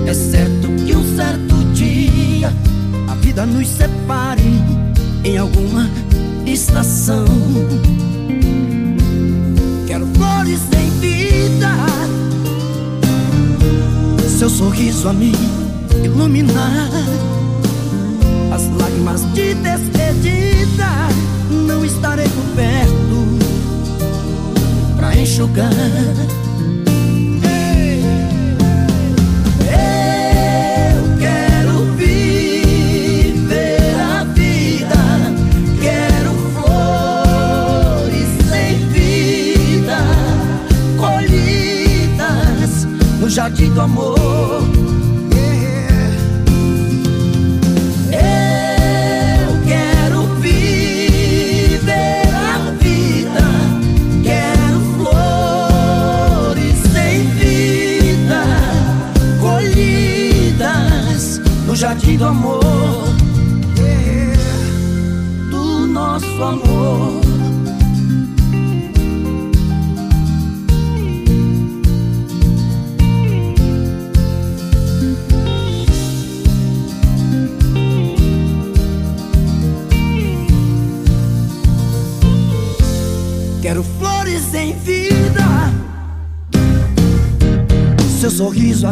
[0.05, 2.51] É certo que um certo dia
[3.09, 4.61] a vida nos separe
[5.23, 5.89] em alguma
[6.45, 7.23] estação.
[9.87, 11.69] Quero flores em vida,
[14.43, 15.31] seu sorriso a me
[16.03, 16.89] iluminar.
[18.51, 21.07] As lágrimas de despedida,
[21.49, 23.37] não estarei por perto
[24.97, 25.71] pra enxugar.
[43.33, 44.22] Jardim do amor.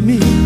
[0.01, 0.40] Sorriso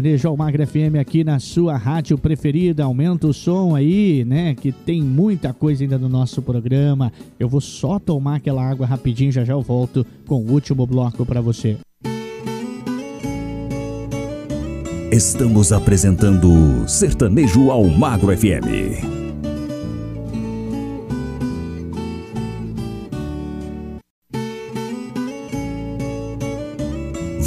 [0.00, 2.84] Sertanejo Almagra FM aqui na sua rádio preferida.
[2.84, 4.54] Aumenta o som aí, né?
[4.54, 7.12] Que tem muita coisa ainda no nosso programa.
[7.38, 11.26] Eu vou só tomar aquela água rapidinho, já já eu volto com o último bloco
[11.26, 11.76] para você.
[15.12, 19.19] Estamos apresentando Sertanejo ao Magro FM.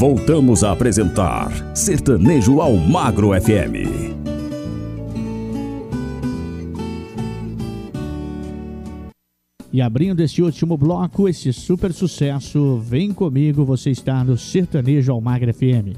[0.06, 3.88] Voltamos a apresentar Sertanejo ao Magro FM.
[9.72, 15.54] E abrindo este último bloco, esse super sucesso, vem comigo, você está no Sertanejo Almagra
[15.54, 15.96] FM.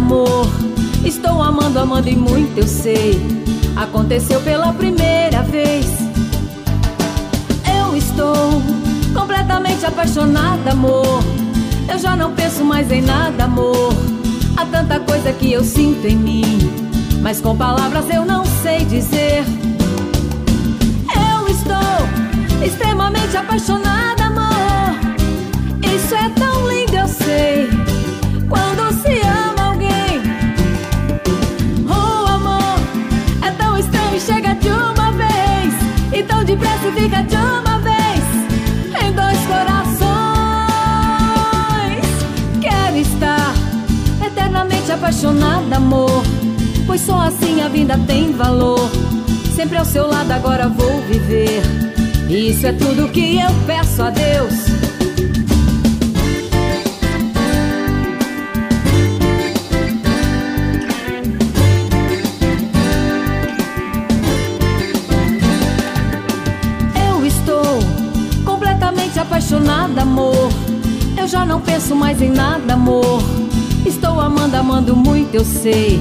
[0.00, 0.46] Amor.
[1.04, 3.20] Estou amando, amando e muito eu sei.
[3.76, 5.86] Aconteceu pela primeira vez.
[7.78, 8.62] Eu estou
[9.14, 11.22] completamente apaixonada, amor.
[11.88, 13.92] Eu já não penso mais em nada, amor.
[14.56, 16.58] Há tanta coisa que eu sinto em mim,
[17.22, 19.44] mas com palavras eu não sei dizer.
[21.32, 24.98] Eu estou extremamente apaixonada, amor.
[25.82, 26.49] Isso é tão
[45.00, 46.22] apaixonada, amor,
[46.86, 48.90] pois só assim a vida tem valor.
[49.56, 51.62] Sempre ao seu lado agora vou viver.
[52.28, 54.52] Isso é tudo que eu peço a Deus.
[67.08, 67.62] Eu estou
[68.44, 70.50] completamente apaixonada, amor.
[71.16, 73.49] Eu já não penso mais em nada, amor.
[73.86, 76.00] Estou amando, amando muito, eu sei.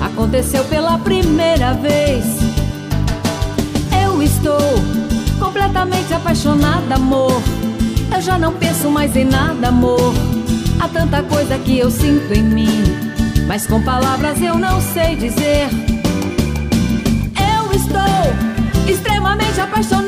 [0.00, 2.24] Aconteceu pela primeira vez.
[4.04, 4.58] Eu estou
[5.38, 7.42] completamente apaixonada, amor.
[8.14, 10.14] Eu já não penso mais em nada, amor.
[10.80, 12.82] Há tanta coisa que eu sinto em mim,
[13.46, 15.68] mas com palavras eu não sei dizer.
[17.36, 20.07] Eu estou extremamente apaixonada,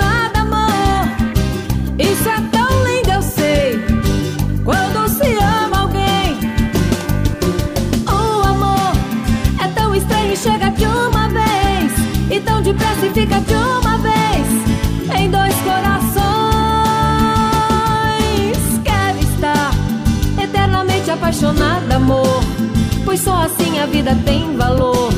[23.11, 25.11] pois só assim a vida tem valor.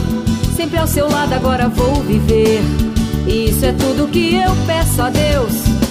[0.56, 2.62] Sempre ao seu lado agora vou viver.
[3.27, 5.81] Isso é tudo que eu peço a Deus.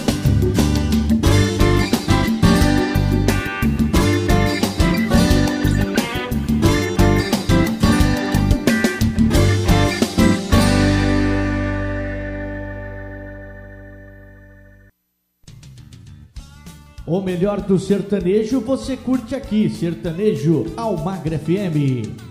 [17.12, 22.31] O melhor do sertanejo você curte aqui, Sertanejo Almagra FM.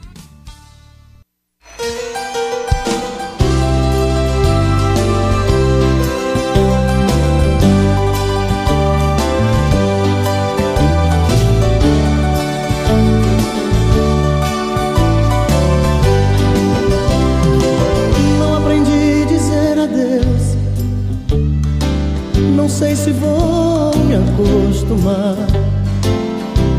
[24.40, 25.36] Acostumar.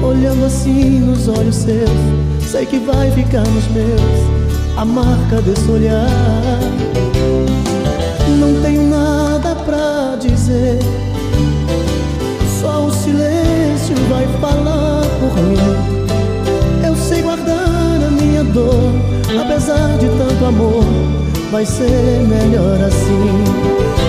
[0.04, 1.90] Olhando assim nos olhos seus,
[2.50, 6.60] sei que vai ficar nos meus a marca desse olhar.
[8.40, 10.80] Não tenho nada pra dizer,
[12.62, 16.86] só o silêncio vai falar por mim.
[16.86, 18.92] Eu sei guardar a minha dor,
[19.40, 20.84] apesar de tanto amor,
[21.52, 24.01] vai ser melhor assim.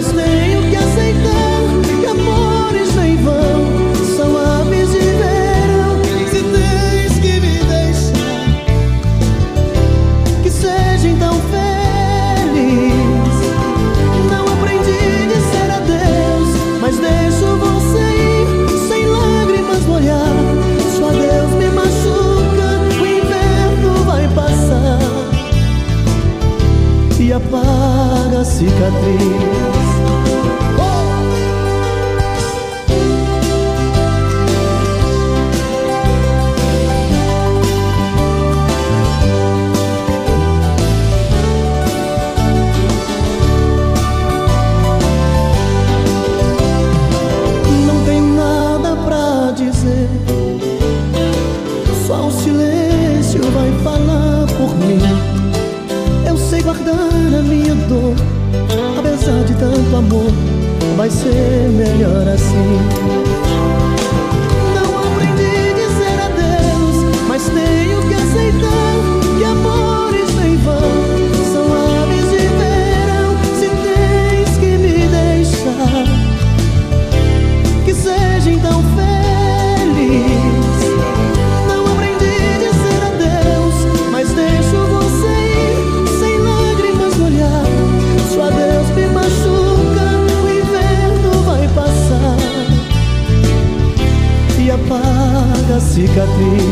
[0.00, 1.60] Mas tenho que aceitar
[2.00, 3.66] que amores vêm e vão,
[4.16, 5.98] são aves de verão.
[6.30, 8.46] Se tens que me deixar,
[10.40, 12.92] que seja então feliz.
[14.30, 16.48] Não aprendi a dizer adeus,
[16.80, 20.36] mas deixo você ir sem lágrimas no olhar.
[20.96, 22.68] Só Deus me machuca,
[23.02, 24.98] o inverno vai passar
[27.18, 29.87] e apaga a cicatriz.
[61.08, 63.47] Vai ser melhor assim.
[96.08, 96.67] cicatriz.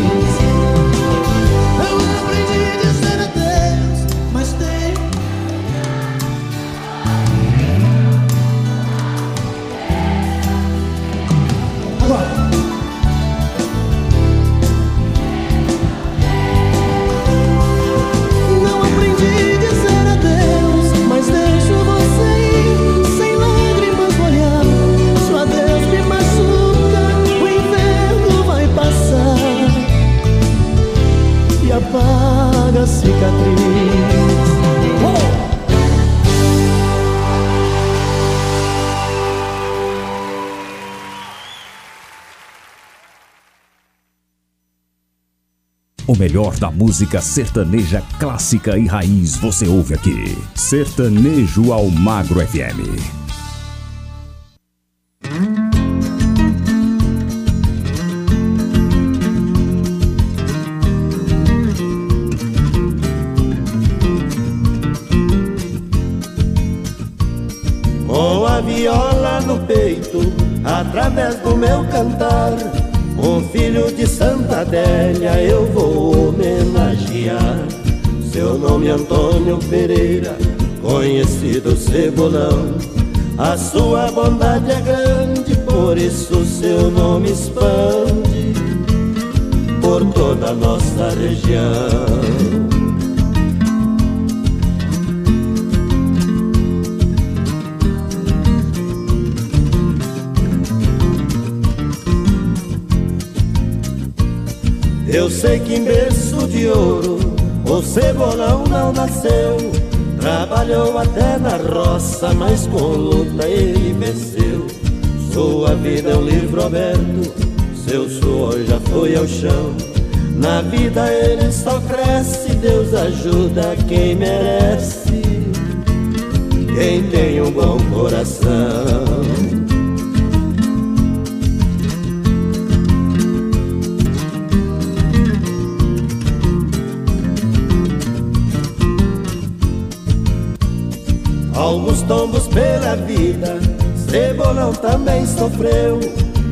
[46.19, 50.39] Melhor da música sertaneja clássica e raiz você ouve aqui.
[50.55, 53.16] Sertanejo Almagro FM.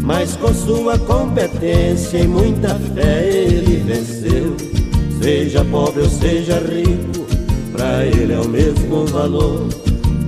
[0.05, 4.55] Mas com sua competência e muita fé ele venceu.
[5.23, 7.25] Seja pobre ou seja rico,
[7.73, 9.67] para ele é o mesmo valor.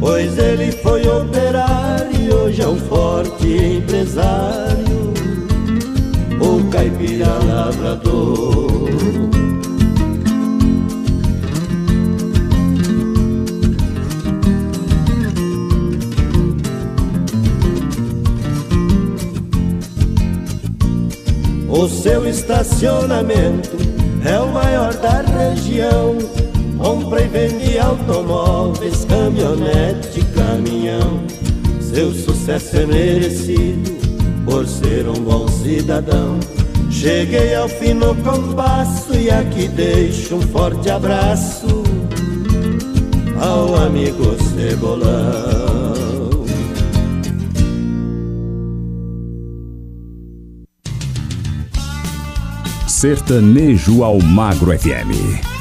[0.00, 5.12] Pois ele foi operário e hoje é um forte empresário.
[6.40, 9.35] O caipira lavrador.
[21.76, 23.76] O seu estacionamento
[24.24, 26.16] é o maior da região.
[26.78, 31.22] Compra e vende automóveis, caminhonete, caminhão.
[31.78, 33.94] Seu sucesso é merecido
[34.46, 36.40] por ser um bom cidadão.
[36.90, 41.84] Cheguei ao fim do compasso e aqui deixo um forte abraço
[43.38, 45.85] ao amigo Cebolão.
[53.06, 55.55] Sertanejo Almagro FM.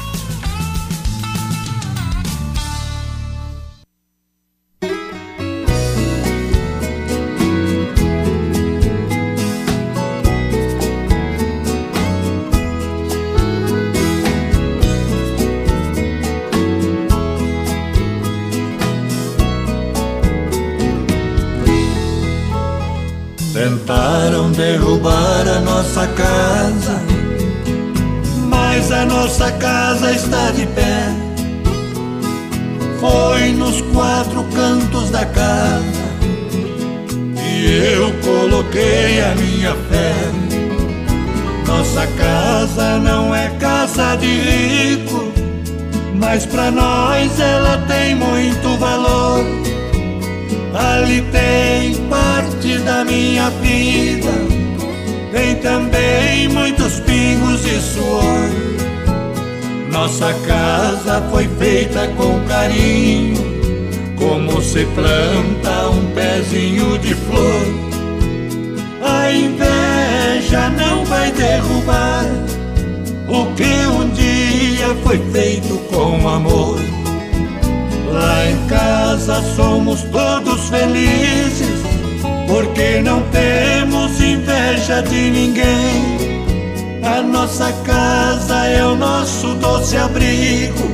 [89.86, 90.90] Doce abrigo.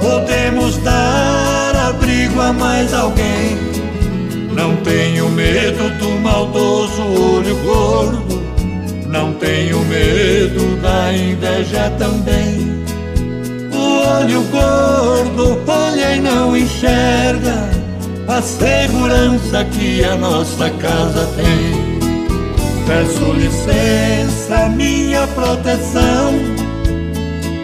[0.00, 3.56] Podemos dar abrigo a mais alguém.
[4.52, 8.42] Não tenho medo do maldoso olho gordo.
[9.06, 12.84] Não tenho medo da inveja também.
[13.72, 17.70] O olho gordo olha e não enxerga
[18.26, 21.96] a segurança que a nossa casa tem.
[22.86, 26.34] Peço licença, minha proteção,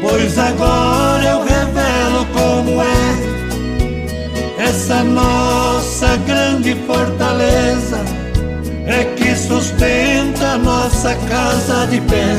[0.02, 8.04] pois agora eu revelo como é essa nossa grande fortaleza.
[8.84, 12.36] É que sustenta nossa casa de pé.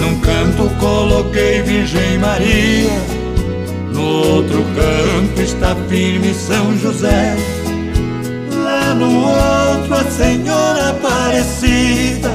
[0.00, 2.98] Num canto coloquei Virgem Maria,
[3.92, 7.36] no outro canto está firme São José
[8.94, 12.30] no outro a Senhora Aparecida,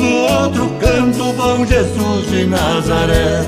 [0.00, 3.46] no outro canto bom Jesus de Nazaré.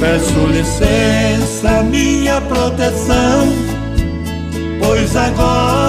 [0.00, 3.48] Peço licença, minha proteção,
[4.80, 5.83] pois agora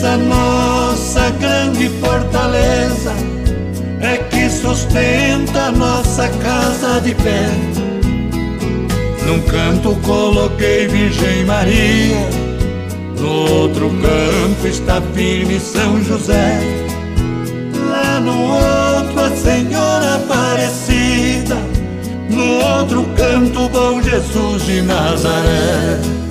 [0.00, 3.12] essa nossa grande fortaleza,
[4.00, 7.50] é que sustenta nossa casa de pé.
[9.26, 12.16] Num canto coloquei Virgem Maria,
[13.18, 16.58] no outro canto está firme São José,
[17.90, 21.56] lá no outro a Senhora Aparecida,
[22.30, 26.29] no outro canto bom Jesus de Nazaré.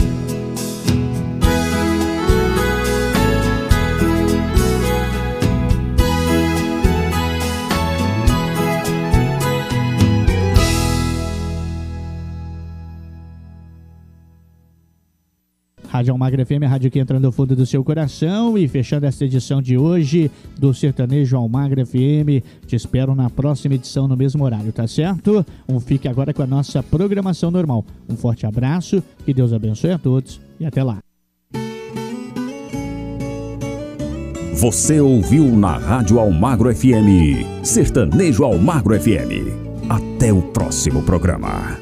[15.99, 18.57] Rádio Almagra FM, a rádio que entra no fundo do seu coração.
[18.57, 22.41] E fechando esta edição de hoje do Sertanejo Almagra FM.
[22.65, 25.45] Te espero na próxima edição no mesmo horário, tá certo?
[25.67, 27.83] Um fique agora com a nossa programação normal.
[28.07, 30.99] Um forte abraço, que Deus abençoe a todos e até lá.
[34.53, 39.89] Você ouviu na Rádio Almagro FM, Sertanejo Almagro FM.
[39.89, 41.77] Até o próximo programa.